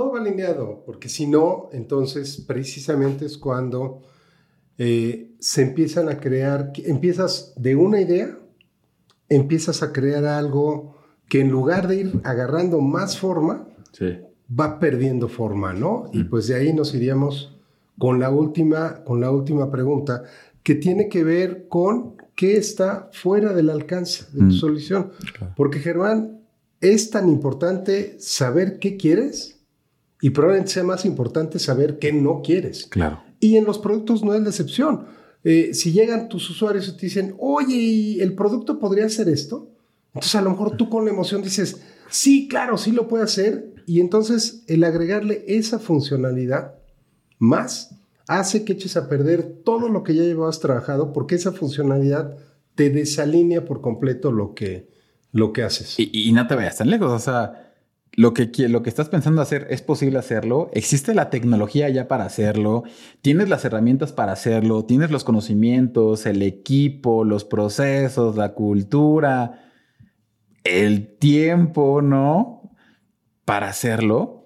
Todo 0.00 0.12
va 0.12 0.20
alineado, 0.20 0.82
porque 0.86 1.10
si 1.10 1.26
no, 1.26 1.68
entonces 1.74 2.42
precisamente 2.46 3.26
es 3.26 3.36
cuando 3.36 4.00
eh, 4.78 5.32
se 5.40 5.60
empiezan 5.60 6.08
a 6.08 6.18
crear, 6.18 6.72
empiezas 6.86 7.52
de 7.54 7.76
una 7.76 8.00
idea, 8.00 8.38
empiezas 9.28 9.82
a 9.82 9.92
crear 9.92 10.24
algo 10.24 10.96
que 11.28 11.42
en 11.42 11.50
lugar 11.50 11.86
de 11.86 11.96
ir 11.96 12.20
agarrando 12.24 12.80
más 12.80 13.18
forma, 13.18 13.68
va 14.58 14.78
perdiendo 14.78 15.28
forma, 15.28 15.74
¿no? 15.74 16.08
Y 16.14 16.24
pues 16.24 16.46
de 16.46 16.54
ahí 16.54 16.72
nos 16.72 16.94
iríamos 16.94 17.54
con 17.98 18.20
la 18.20 18.30
última, 18.30 19.04
con 19.04 19.20
la 19.20 19.30
última 19.30 19.70
pregunta, 19.70 20.22
que 20.62 20.76
tiene 20.76 21.10
que 21.10 21.24
ver 21.24 21.68
con 21.68 22.16
qué 22.34 22.56
está 22.56 23.10
fuera 23.12 23.52
del 23.52 23.68
alcance 23.68 24.24
de 24.32 24.38
tu 24.38 24.44
mm. 24.46 24.52
solución. 24.52 25.10
Porque 25.56 25.78
Germán, 25.78 26.40
es 26.80 27.10
tan 27.10 27.28
importante 27.28 28.16
saber 28.18 28.78
qué 28.78 28.96
quieres 28.96 29.59
y 30.20 30.30
probablemente 30.30 30.72
sea 30.72 30.84
más 30.84 31.04
importante 31.04 31.58
saber 31.58 31.98
qué 31.98 32.12
no 32.12 32.42
quieres. 32.42 32.86
Claro. 32.86 33.22
Y 33.40 33.56
en 33.56 33.64
los 33.64 33.78
productos 33.78 34.22
no 34.22 34.34
es 34.34 34.40
la 34.42 34.48
excepción. 34.48 35.06
Eh, 35.44 35.70
si 35.72 35.92
llegan 35.92 36.28
tus 36.28 36.50
usuarios 36.50 36.88
y 36.88 36.92
te 36.92 37.06
dicen, 37.06 37.34
oye, 37.38 38.22
¿el 38.22 38.34
producto 38.34 38.78
podría 38.78 39.06
hacer 39.06 39.28
esto? 39.28 39.70
Entonces 40.08 40.34
a 40.34 40.42
lo 40.42 40.50
mejor 40.50 40.76
tú 40.76 40.90
con 40.90 41.04
la 41.04 41.10
emoción 41.10 41.42
dices, 41.42 41.80
sí, 42.10 42.48
claro, 42.48 42.76
sí 42.76 42.92
lo 42.92 43.08
puede 43.08 43.24
hacer. 43.24 43.74
Y 43.86 44.00
entonces 44.00 44.62
el 44.66 44.84
agregarle 44.84 45.44
esa 45.48 45.78
funcionalidad 45.78 46.74
más 47.38 47.96
hace 48.28 48.64
que 48.64 48.74
eches 48.74 48.96
a 48.96 49.08
perder 49.08 49.42
todo 49.64 49.88
lo 49.88 50.04
que 50.04 50.14
ya 50.14 50.22
llevabas 50.22 50.60
trabajado 50.60 51.12
porque 51.12 51.34
esa 51.34 51.52
funcionalidad 51.52 52.36
te 52.74 52.90
desalinea 52.90 53.64
por 53.64 53.80
completo 53.80 54.30
lo 54.30 54.54
que, 54.54 54.88
lo 55.32 55.52
que 55.52 55.62
haces. 55.62 55.96
Y, 55.98 56.30
no 56.32 56.46
te 56.46 56.54
vayas 56.54 56.76
tan 56.76 56.90
lejos, 56.90 57.10
o 57.10 57.18
sea, 57.18 57.69
lo 58.20 58.34
que, 58.34 58.50
lo 58.68 58.82
que 58.82 58.90
estás 58.90 59.08
pensando 59.08 59.40
hacer 59.40 59.66
es 59.70 59.80
posible 59.80 60.18
hacerlo, 60.18 60.70
existe 60.74 61.14
la 61.14 61.30
tecnología 61.30 61.88
ya 61.88 62.06
para 62.06 62.24
hacerlo, 62.24 62.82
tienes 63.22 63.48
las 63.48 63.64
herramientas 63.64 64.12
para 64.12 64.32
hacerlo, 64.32 64.84
tienes 64.84 65.10
los 65.10 65.24
conocimientos, 65.24 66.26
el 66.26 66.42
equipo, 66.42 67.24
los 67.24 67.46
procesos, 67.46 68.36
la 68.36 68.52
cultura, 68.52 69.70
el 70.64 71.16
tiempo, 71.16 72.02
¿no? 72.02 72.74
Para 73.46 73.68
hacerlo 73.68 74.40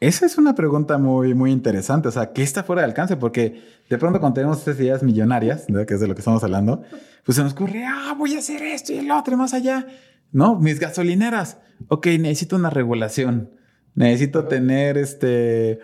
esa 0.00 0.26
es 0.26 0.38
una 0.38 0.54
pregunta 0.54 0.96
muy, 0.96 1.34
muy 1.34 1.50
interesante. 1.50 2.08
O 2.08 2.12
sea, 2.12 2.32
¿qué 2.32 2.42
está 2.42 2.62
fuera 2.62 2.82
de 2.82 2.86
alcance? 2.86 3.16
Porque 3.16 3.60
de 3.90 3.98
pronto 3.98 4.20
cuando 4.20 4.34
tenemos 4.34 4.58
estas 4.58 4.78
ideas 4.78 5.02
millonarias, 5.02 5.66
que 5.66 5.94
es 5.94 6.00
de 6.00 6.06
lo 6.06 6.14
que 6.14 6.20
estamos 6.20 6.44
hablando, 6.44 6.82
pues 7.24 7.34
se 7.34 7.42
nos 7.42 7.52
ocurre, 7.52 7.84
ah, 7.84 8.14
voy 8.16 8.36
a 8.36 8.38
hacer 8.38 8.62
esto 8.62 8.92
y 8.92 8.98
el 8.98 9.10
otro, 9.10 9.36
más 9.36 9.54
allá. 9.54 9.86
No, 10.32 10.58
mis 10.58 10.80
gasolineras. 10.80 11.58
Ok, 11.88 12.06
necesito 12.18 12.56
una 12.56 12.70
regulación. 12.70 13.50
Necesito 13.94 14.44
tener 14.44 14.96
este 14.96 15.80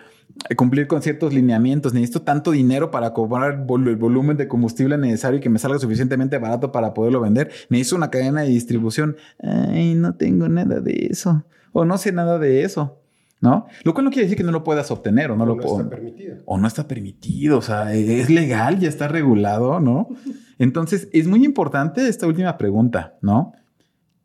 cumplir 0.57 0.87
con 0.87 1.01
ciertos 1.01 1.33
lineamientos, 1.33 1.95
necesito 1.95 2.23
tanto 2.23 2.51
dinero 2.51 2.91
para 2.91 3.13
cobrar 3.13 3.67
el 3.69 3.97
volumen 3.97 4.37
de 4.37 4.49
combustible 4.49 4.99
necesario 4.99 5.39
y 5.39 5.41
que 5.41 5.49
me 5.49 5.59
salga 5.59 5.79
suficientemente 5.79 6.39
barato 6.39 6.73
para 6.73 6.93
poderlo 6.93 7.21
vender, 7.21 7.51
necesito 7.69 7.97
una 7.97 8.11
cadena 8.11 8.43
de 8.43 8.49
distribución. 8.49 9.17
Ay, 9.41 9.95
no 9.95 10.15
tengo 10.15 10.49
nada 10.49 10.81
de 10.81 11.07
eso. 11.11 11.45
O 11.73 11.85
no 11.85 11.99
sé 11.99 12.13
nada 12.13 12.39
de 12.39 12.65
eso. 12.65 13.01
¿no? 13.41 13.67
Lo 13.83 13.93
cual 13.93 14.07
no 14.07 14.11
quiere 14.11 14.25
decir 14.25 14.39
que 14.39 14.45
no 14.45 14.53
lo 14.53 14.65
puedas 14.65 14.91
obtener 14.91 15.31
o 15.31 15.37
no 15.37 15.45
lo 15.45 15.61
está 15.61 15.91
permitido. 15.91 16.37
O 16.47 16.57
no 16.57 16.67
está 16.67 16.89
permitido, 16.89 17.59
o 17.59 17.63
sea, 17.63 17.93
es 17.93 18.31
legal, 18.31 18.81
ya 18.81 18.89
está 18.89 19.07
regulado, 19.07 19.81
¿no? 19.81 20.09
Entonces, 20.59 21.09
es 21.13 21.27
muy 21.27 21.45
importante 21.45 22.09
esta 22.09 22.27
última 22.27 22.57
pregunta, 22.57 23.19
¿no? 23.21 23.53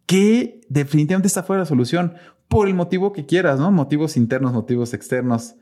¿Qué 0.09 0.61
definitivamente 0.69 1.27
está 1.27 1.43
fuera 1.43 1.59
la 1.59 1.67
solución? 1.67 2.15
Por 2.47 2.67
el 2.67 2.73
motivo 2.73 3.13
que 3.13 3.27
quieras, 3.27 3.59
¿no? 3.59 3.69
Motivos 3.69 4.17
internos, 4.17 4.53
motivos 4.53 4.95
externos. 4.95 5.53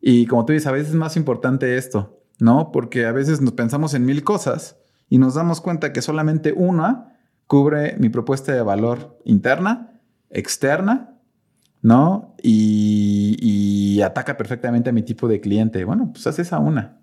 Y 0.00 0.26
como 0.26 0.44
tú 0.44 0.52
dices, 0.52 0.68
a 0.68 0.70
veces 0.70 0.90
es 0.90 0.94
más 0.94 1.16
importante 1.16 1.76
esto, 1.76 2.22
¿no? 2.38 2.70
Porque 2.70 3.06
a 3.06 3.10
veces 3.10 3.40
nos 3.40 3.54
pensamos 3.54 3.94
en 3.94 4.04
mil 4.04 4.22
cosas 4.22 4.76
y 5.08 5.18
nos 5.18 5.34
damos 5.34 5.60
cuenta 5.60 5.92
que 5.92 6.02
solamente 6.02 6.52
una 6.52 7.18
cubre 7.48 7.96
mi 7.98 8.08
propuesta 8.08 8.52
de 8.52 8.62
valor 8.62 9.18
interna, 9.24 10.00
externa 10.30 11.16
¿no? 11.82 12.36
Y, 12.40 14.00
ataca 14.04 14.36
perfectamente 14.36 14.90
a 14.90 14.92
mi 14.92 15.02
tipo 15.02 15.26
de 15.26 15.40
cliente. 15.40 15.84
Bueno, 15.84 16.10
pues 16.12 16.26
haz 16.28 16.38
esa 16.38 16.60
una, 16.60 17.00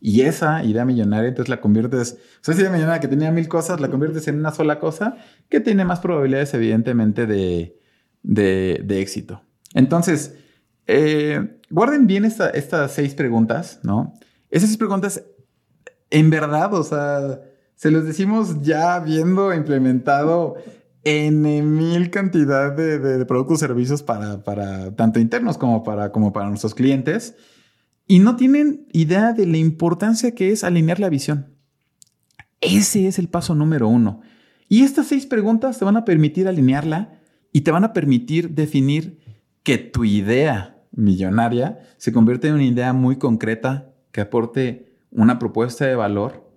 Y 0.00 0.22
esa 0.22 0.62
idea 0.64 0.84
millonaria, 0.84 1.28
entonces 1.28 1.48
la 1.48 1.60
conviertes, 1.60 2.12
o 2.12 2.44
sea, 2.44 2.54
esa 2.54 2.62
idea 2.62 2.72
millonaria 2.72 3.00
que 3.00 3.08
tenía 3.08 3.30
mil 3.30 3.48
cosas, 3.48 3.80
la 3.80 3.88
conviertes 3.88 4.28
en 4.28 4.38
una 4.38 4.52
sola 4.52 4.78
cosa 4.78 5.16
que 5.48 5.60
tiene 5.60 5.84
más 5.84 6.00
probabilidades, 6.00 6.54
evidentemente, 6.54 7.26
de, 7.26 7.78
de, 8.22 9.00
éxito. 9.00 9.42
Entonces, 9.74 10.36
eh, 10.86 11.60
guarden 11.70 12.06
bien 12.06 12.24
estas 12.24 12.92
seis 12.92 13.14
preguntas, 13.14 13.80
¿no? 13.82 14.14
Esas 14.50 14.68
seis 14.68 14.78
preguntas, 14.78 15.24
en 16.10 16.30
verdad, 16.30 16.72
o 16.74 16.82
sea, 16.82 17.40
se 17.74 17.90
los 17.90 18.04
decimos 18.04 18.62
ya 18.62 18.94
habiendo 18.94 19.54
implementado 19.54 20.56
en 21.04 21.42
mil 21.76 22.10
cantidad 22.10 22.72
de, 22.72 23.24
productos 23.24 23.58
y 23.58 23.60
servicios 23.60 24.02
para, 24.02 24.42
para, 24.42 24.94
tanto 24.94 25.20
internos 25.20 25.56
como 25.56 25.82
para, 25.82 26.12
como 26.12 26.32
para 26.32 26.48
nuestros 26.48 26.74
clientes. 26.74 27.34
Y 28.08 28.18
no 28.20 28.36
tienen 28.36 28.88
idea 28.92 29.34
de 29.34 29.46
la 29.46 29.58
importancia 29.58 30.34
que 30.34 30.50
es 30.50 30.64
alinear 30.64 30.98
la 30.98 31.10
visión. 31.10 31.54
Ese 32.60 33.06
es 33.06 33.18
el 33.18 33.28
paso 33.28 33.54
número 33.54 33.86
uno. 33.86 34.22
Y 34.66 34.82
estas 34.82 35.06
seis 35.06 35.26
preguntas 35.26 35.78
te 35.78 35.84
van 35.84 35.96
a 35.96 36.04
permitir 36.04 36.48
alinearla 36.48 37.20
y 37.52 37.60
te 37.60 37.70
van 37.70 37.84
a 37.84 37.92
permitir 37.92 38.54
definir 38.54 39.20
que 39.62 39.76
tu 39.76 40.04
idea 40.04 40.82
millonaria 40.90 41.80
se 41.98 42.12
convierte 42.12 42.48
en 42.48 42.54
una 42.54 42.64
idea 42.64 42.92
muy 42.94 43.18
concreta 43.18 43.92
que 44.10 44.22
aporte 44.22 44.96
una 45.10 45.38
propuesta 45.38 45.86
de 45.86 45.94
valor 45.94 46.50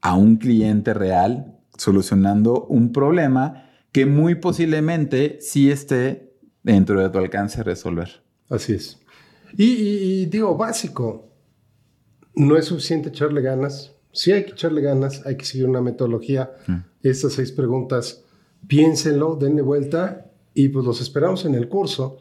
a 0.00 0.14
un 0.14 0.36
cliente 0.36 0.94
real 0.94 1.58
solucionando 1.76 2.66
un 2.66 2.92
problema 2.92 3.68
que 3.92 4.04
muy 4.04 4.34
posiblemente 4.34 5.38
sí 5.40 5.70
esté 5.70 6.34
dentro 6.62 7.00
de 7.00 7.08
tu 7.08 7.18
alcance 7.18 7.62
resolver. 7.62 8.22
Así 8.50 8.74
es. 8.74 9.00
Y, 9.56 10.26
digo, 10.26 10.56
básico, 10.56 11.28
no 12.34 12.56
es 12.56 12.66
suficiente 12.66 13.08
echarle 13.08 13.40
ganas. 13.40 13.92
Sí 14.12 14.32
hay 14.32 14.44
que 14.44 14.52
echarle 14.52 14.80
ganas, 14.80 15.24
hay 15.26 15.36
que 15.36 15.44
seguir 15.44 15.66
una 15.66 15.80
metodología. 15.80 16.52
Mm. 16.66 16.76
Estas 17.02 17.34
seis 17.34 17.52
preguntas, 17.52 18.24
piénsenlo, 18.66 19.36
denle 19.36 19.62
vuelta 19.62 20.26
y 20.54 20.68
pues 20.68 20.84
los 20.84 21.00
esperamos 21.00 21.44
en 21.44 21.54
el 21.54 21.68
curso, 21.68 22.18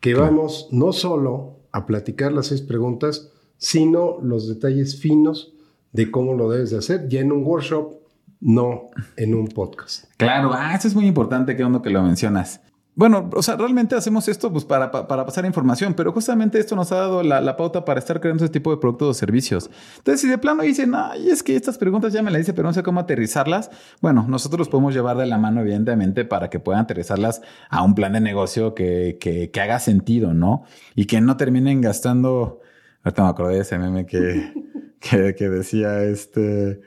que 0.00 0.14
vamos 0.14 0.68
no 0.72 0.92
solo 0.92 1.60
a 1.72 1.86
platicar 1.86 2.32
las 2.32 2.48
seis 2.48 2.62
preguntas, 2.62 3.30
sino 3.58 4.18
los 4.22 4.48
detalles 4.48 5.00
finos 5.00 5.52
de 5.92 6.10
cómo 6.10 6.34
lo 6.34 6.50
debes 6.50 6.70
de 6.70 6.78
hacer, 6.78 7.08
ya 7.08 7.20
en 7.20 7.32
un 7.32 7.44
workshop, 7.44 7.94
no 8.40 8.88
en 9.16 9.34
un 9.34 9.48
podcast. 9.48 10.04
Claro, 10.16 10.50
ah, 10.52 10.74
eso 10.74 10.88
es 10.88 10.94
muy 10.94 11.06
importante, 11.06 11.56
que 11.56 11.64
uno 11.64 11.80
que 11.80 11.90
lo 11.90 12.02
mencionas. 12.02 12.60
Bueno, 12.96 13.28
o 13.34 13.42
sea, 13.42 13.56
realmente 13.56 13.94
hacemos 13.94 14.26
esto 14.26 14.50
pues, 14.50 14.64
para, 14.64 14.90
para, 14.90 15.26
pasar 15.26 15.44
información, 15.44 15.92
pero 15.92 16.12
justamente 16.12 16.58
esto 16.58 16.74
nos 16.74 16.92
ha 16.92 16.96
dado 16.96 17.22
la, 17.22 17.54
pauta 17.54 17.84
para 17.84 18.00
estar 18.00 18.22
creando 18.22 18.42
ese 18.42 18.50
tipo 18.50 18.70
de 18.70 18.78
productos 18.78 19.08
o 19.08 19.12
servicios. 19.14 19.70
Entonces, 19.98 20.22
si 20.22 20.28
de 20.28 20.38
plano 20.38 20.62
dicen, 20.62 20.94
ay, 20.94 21.28
es 21.28 21.42
que 21.42 21.56
estas 21.56 21.76
preguntas 21.76 22.14
ya 22.14 22.22
me 22.22 22.30
las 22.30 22.40
hice, 22.40 22.54
pero 22.54 22.68
no 22.68 22.72
sé 22.72 22.82
cómo 22.82 22.98
aterrizarlas, 22.98 23.70
bueno, 24.00 24.24
nosotros 24.26 24.60
los 24.60 24.70
podemos 24.70 24.94
llevar 24.94 25.18
de 25.18 25.26
la 25.26 25.36
mano, 25.36 25.60
evidentemente, 25.60 26.24
para 26.24 26.48
que 26.48 26.58
puedan 26.58 26.80
aterrizarlas 26.80 27.42
a 27.68 27.82
un 27.82 27.94
plan 27.94 28.14
de 28.14 28.22
negocio 28.22 28.74
que, 28.74 29.18
que, 29.20 29.50
que 29.50 29.60
haga 29.60 29.78
sentido, 29.78 30.32
¿no? 30.32 30.64
Y 30.94 31.04
que 31.04 31.20
no 31.20 31.36
terminen 31.36 31.82
gastando. 31.82 32.60
Ahorita 33.04 33.24
me 33.24 33.28
acordé 33.28 33.54
de 33.56 33.60
ese 33.60 33.78
meme 33.78 34.06
que, 34.06 34.54
que, 35.00 35.34
que 35.34 35.48
decía 35.50 36.02
este. 36.02 36.80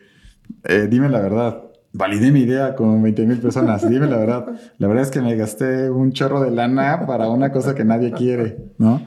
Eh, 0.63 0.87
dime 0.89 1.07
la 1.09 1.19
verdad 1.19 1.68
validé 1.93 2.31
mi 2.31 2.41
idea 2.41 2.75
con 2.75 3.01
20 3.01 3.25
mil 3.25 3.37
personas. 3.39 3.87
Dime 3.87 4.07
la 4.07 4.17
verdad. 4.17 4.47
La 4.77 4.87
verdad 4.87 5.03
es 5.03 5.11
que 5.11 5.21
me 5.21 5.35
gasté 5.35 5.89
un 5.89 6.11
chorro 6.11 6.41
de 6.41 6.51
lana 6.51 7.05
para 7.05 7.29
una 7.29 7.51
cosa 7.51 7.75
que 7.75 7.85
nadie 7.85 8.11
quiere, 8.11 8.57
¿no? 8.77 9.01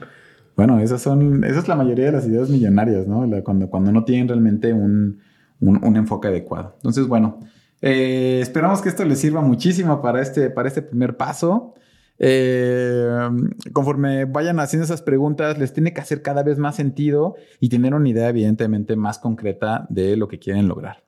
Bueno, 0.55 0.79
esas 0.79 1.01
son, 1.01 1.43
esa 1.43 1.59
es 1.59 1.67
la 1.67 1.75
mayoría 1.75 2.05
de 2.05 2.11
las 2.11 2.27
ideas 2.27 2.49
millonarias, 2.49 3.07
¿no? 3.07 3.27
cuando, 3.43 3.69
cuando 3.69 3.91
no 3.91 4.03
tienen 4.03 4.27
realmente 4.27 4.71
un, 4.71 5.19
un, 5.59 5.95
enfoque 5.95 6.27
adecuado. 6.27 6.73
Entonces, 6.75 7.07
bueno, 7.07 7.39
eh, 7.81 8.39
esperamos 8.39 8.81
que 8.81 8.89
esto 8.89 9.03
les 9.03 9.19
sirva 9.19 9.41
muchísimo 9.41 10.01
para 10.01 10.21
este, 10.21 10.51
para 10.51 10.67
este 10.67 10.83
primer 10.83 11.17
paso. 11.17 11.73
Eh, 12.19 13.29
conforme 13.73 14.25
vayan 14.25 14.59
haciendo 14.59 14.85
esas 14.85 15.01
preguntas, 15.01 15.57
les 15.57 15.73
tiene 15.73 15.91
que 15.91 16.01
hacer 16.01 16.21
cada 16.21 16.43
vez 16.43 16.59
más 16.59 16.75
sentido 16.75 17.35
y 17.59 17.69
tener 17.69 17.95
una 17.95 18.07
idea 18.07 18.29
evidentemente 18.29 18.95
más 18.95 19.17
concreta 19.17 19.87
de 19.89 20.15
lo 20.17 20.27
que 20.27 20.37
quieren 20.37 20.67
lograr. 20.67 21.03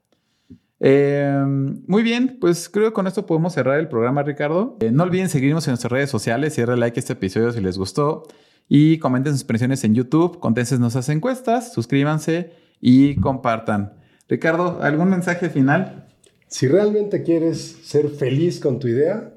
Eh, 0.80 1.44
muy 1.88 2.04
bien, 2.04 2.38
pues 2.40 2.70
creo 2.70 2.88
que 2.88 2.94
con 2.94 3.08
esto 3.08 3.26
podemos 3.26 3.54
cerrar 3.54 3.80
el 3.80 3.88
programa, 3.88 4.24
Ricardo. 4.24 4.78
Eh, 4.82 4.92
no 4.92 5.04
olviden 5.04 5.30
seguirnos 5.30 5.68
en 5.68 5.72
nuestras 5.72 5.92
redes 5.92 6.10
sociales, 6.10 6.54
cierre 6.54 6.78
like 6.78 6.98
a 6.98 7.02
este 7.02 7.14
episodio 7.14 7.52
si 7.52 7.62
les 7.62 7.78
gustó 7.78 8.24
y 8.68 8.98
comenten 9.00 9.34
sus 9.34 9.42
impresiones 9.42 9.84
en 9.84 9.94
YouTube, 9.94 10.40
contesten 10.40 10.80
nuestras 10.80 11.10
encuestas, 11.10 11.74
suscríbanse 11.74 12.52
y 12.82 13.16
compartan. 13.16 13.94
Ricardo, 14.28 14.80
¿algún 14.82 15.10
mensaje 15.10 15.50
final? 15.50 16.08
Si 16.48 16.68
realmente 16.68 17.24
quieres 17.24 17.80
ser 17.84 18.10
feliz 18.10 18.60
con 18.60 18.80
tu 18.80 18.88
idea, 18.88 19.34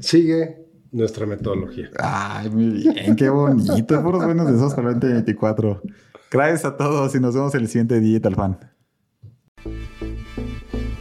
sigue 0.00 0.66
nuestra 0.90 1.26
metodología. 1.26 1.90
Ay, 1.98 2.50
muy 2.50 2.66
bien, 2.66 3.16
qué 3.16 3.28
bonito. 3.28 4.02
Puros 4.02 4.24
buenos 4.24 4.50
deseos 4.50 4.74
para 4.74 4.90
el 4.90 5.00
2024. 5.00 5.82
Gracias 6.30 6.64
a 6.64 6.76
todos 6.76 7.14
y 7.14 7.20
nos 7.20 7.34
vemos 7.34 7.54
en 7.54 7.62
el 7.62 7.68
siguiente 7.68 8.00
Digital 8.00 8.34
Fan. 8.34 8.58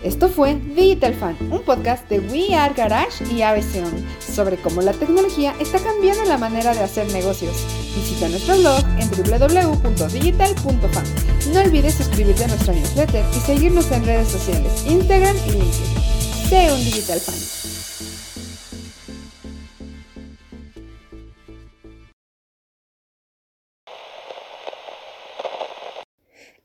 Esto 0.04 0.30
fue 0.30 0.56
Digital 0.56 1.14
Fan, 1.14 1.38
un 1.52 1.62
podcast 1.62 2.10
de 2.10 2.20
We 2.20 2.56
Are 2.56 2.74
Garage 2.74 3.24
y 3.32 3.44
ABC 3.44 3.86
sobre 4.20 4.58
cómo 4.58 4.82
la 4.82 4.94
tecnología 4.94 5.54
está 5.60 5.78
cambiando 5.78 6.26
la 6.26 6.40
manera 6.40 6.74
de 6.74 6.80
hacer 6.80 7.06
negocios. 7.14 7.56
Visita 7.96 8.28
nuestro 8.28 8.58
blog 8.58 8.84
en 8.98 9.08
www.digital.fan. 9.12 11.06
No 11.54 11.60
olvides 11.60 11.94
suscribirte 11.94 12.46
a 12.46 12.48
nuestra 12.48 12.74
newsletter 12.74 13.24
y 13.32 13.40
seguirnos 13.42 13.92
en 13.92 14.04
redes 14.04 14.30
sociales, 14.30 14.86
Instagram 14.88 15.38
y 15.48 15.52
LinkedIn. 15.52 16.02
Sé 16.50 16.74
un 16.74 16.84
Digital 16.84 17.20
Fan. 17.20 17.36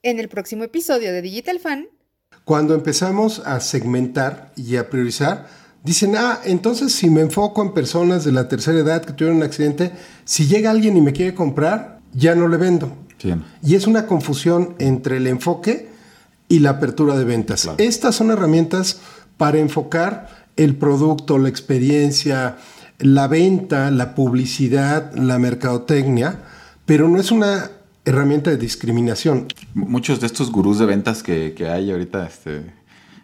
En 0.03 0.20
el 0.20 0.29
próximo 0.31 0.64
episodio 0.64 1.12
de 1.12 1.20
Digital 1.20 1.59
Fan, 1.59 1.88
cuando 2.46 2.74
empezamos 2.74 3.42
a 3.44 3.59
segmentar 3.59 4.52
y 4.54 4.76
a 4.76 4.88
priorizar, 4.88 5.48
dicen, 5.82 6.14
ah, 6.16 6.38
entonces 6.44 6.92
si 6.92 7.11
me 7.11 7.20
enfoco 7.20 7.61
en 7.61 7.74
personas 7.74 8.24
de 8.24 8.30
la 8.30 8.46
tercera 8.46 8.78
edad 8.78 9.04
que 9.04 9.12
tuvieron 9.12 9.38
un 9.38 9.42
accidente, 9.42 9.90
si 10.24 10.46
llega 10.46 10.70
alguien 10.70 10.96
y 10.96 11.00
me 11.00 11.12
quiere 11.12 11.35
comprar, 11.35 11.98
ya 12.14 12.37
no 12.37 12.46
le 12.46 12.56
vendo. 12.56 12.96
Y 13.64 13.74
es 13.74 13.88
una 13.88 14.06
confusión 14.06 14.76
entre 14.78 15.16
el 15.16 15.26
enfoque 15.26 15.88
y 16.48 16.61
la 16.61 16.70
apertura 16.70 17.18
de 17.18 17.24
ventas. 17.24 17.68
Estas 17.78 18.14
son 18.14 18.30
herramientas 18.30 19.00
para 19.37 19.59
enfocar 19.59 20.46
el 20.54 20.76
producto, 20.76 21.38
la 21.38 21.48
experiencia, 21.48 22.59
la 23.00 23.26
venta, 23.26 23.90
la 23.90 24.14
publicidad, 24.14 25.12
la 25.16 25.40
mercadotecnia, 25.40 26.42
pero 26.85 27.09
no 27.09 27.18
es 27.18 27.32
una 27.32 27.72
herramienta 28.06 28.50
de 28.50 28.56
discriminación. 28.56 29.48
Muchos 29.74 30.20
de 30.20 30.26
estos 30.26 30.50
gurús 30.50 30.78
de 30.78 30.86
ventas 30.86 31.22
que, 31.22 31.54
hay 31.68 31.90
ahorita, 31.90 32.24
este, 32.24 32.72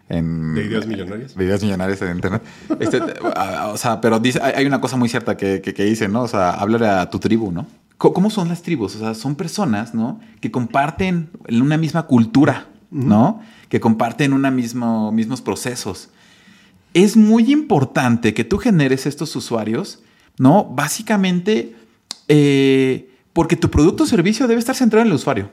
en, 0.09 0.55
de 0.55 0.67
ideas 0.67 0.87
millonarias. 0.87 1.35
De 1.35 1.45
ideas 1.45 1.63
millonarias 1.63 2.03
en 2.03 2.17
internet. 2.17 2.43
Este, 2.81 3.01
o 3.01 3.77
sea, 3.79 4.01
pero 4.01 4.19
dice, 4.19 4.41
hay 4.43 4.67
una 4.67 4.81
cosa 4.81 4.97
muy 4.97 5.09
cierta 5.09 5.37
que, 5.37 5.63
que, 5.63 5.85
dice, 5.85 6.09
¿no? 6.09 6.23
O 6.23 6.29
sea, 6.29 6.51
hablar 6.51 6.83
a 6.85 7.09
tu 7.09 7.19
tribu, 7.19 7.51
¿no? 7.53 7.67
¿Cómo 7.97 8.31
son 8.31 8.49
las 8.49 8.63
tribus? 8.63 8.97
O 8.97 8.99
sea, 8.99 9.15
son 9.15 9.37
personas, 9.37 9.95
¿no? 9.95 10.21
Que 10.41 10.51
comparten 10.51 11.31
una 11.49 11.77
misma 11.77 12.03
cultura, 12.09 12.67
¿no? 12.91 13.41
Que 13.69 13.79
comparten 13.79 14.33
una 14.33 14.51
mismo, 14.51 15.13
mismos 15.13 15.41
procesos. 15.41 16.09
Es 16.95 17.17
muy 17.17 17.53
importante 17.53 18.35
que 18.35 18.43
tú 18.43 18.59
generes 18.59 19.07
estos 19.07 19.37
usuarios, 19.37 20.03
¿no? 20.37 20.65
Básicamente, 20.65 21.77
eh, 22.27 23.12
porque 23.33 23.57
tu 23.57 23.71
producto 23.71 24.03
o 24.03 24.07
servicio 24.07 24.49
debe 24.49 24.59
estar 24.59 24.75
centrado 24.75 25.03
en 25.03 25.09
el 25.09 25.15
usuario. 25.15 25.51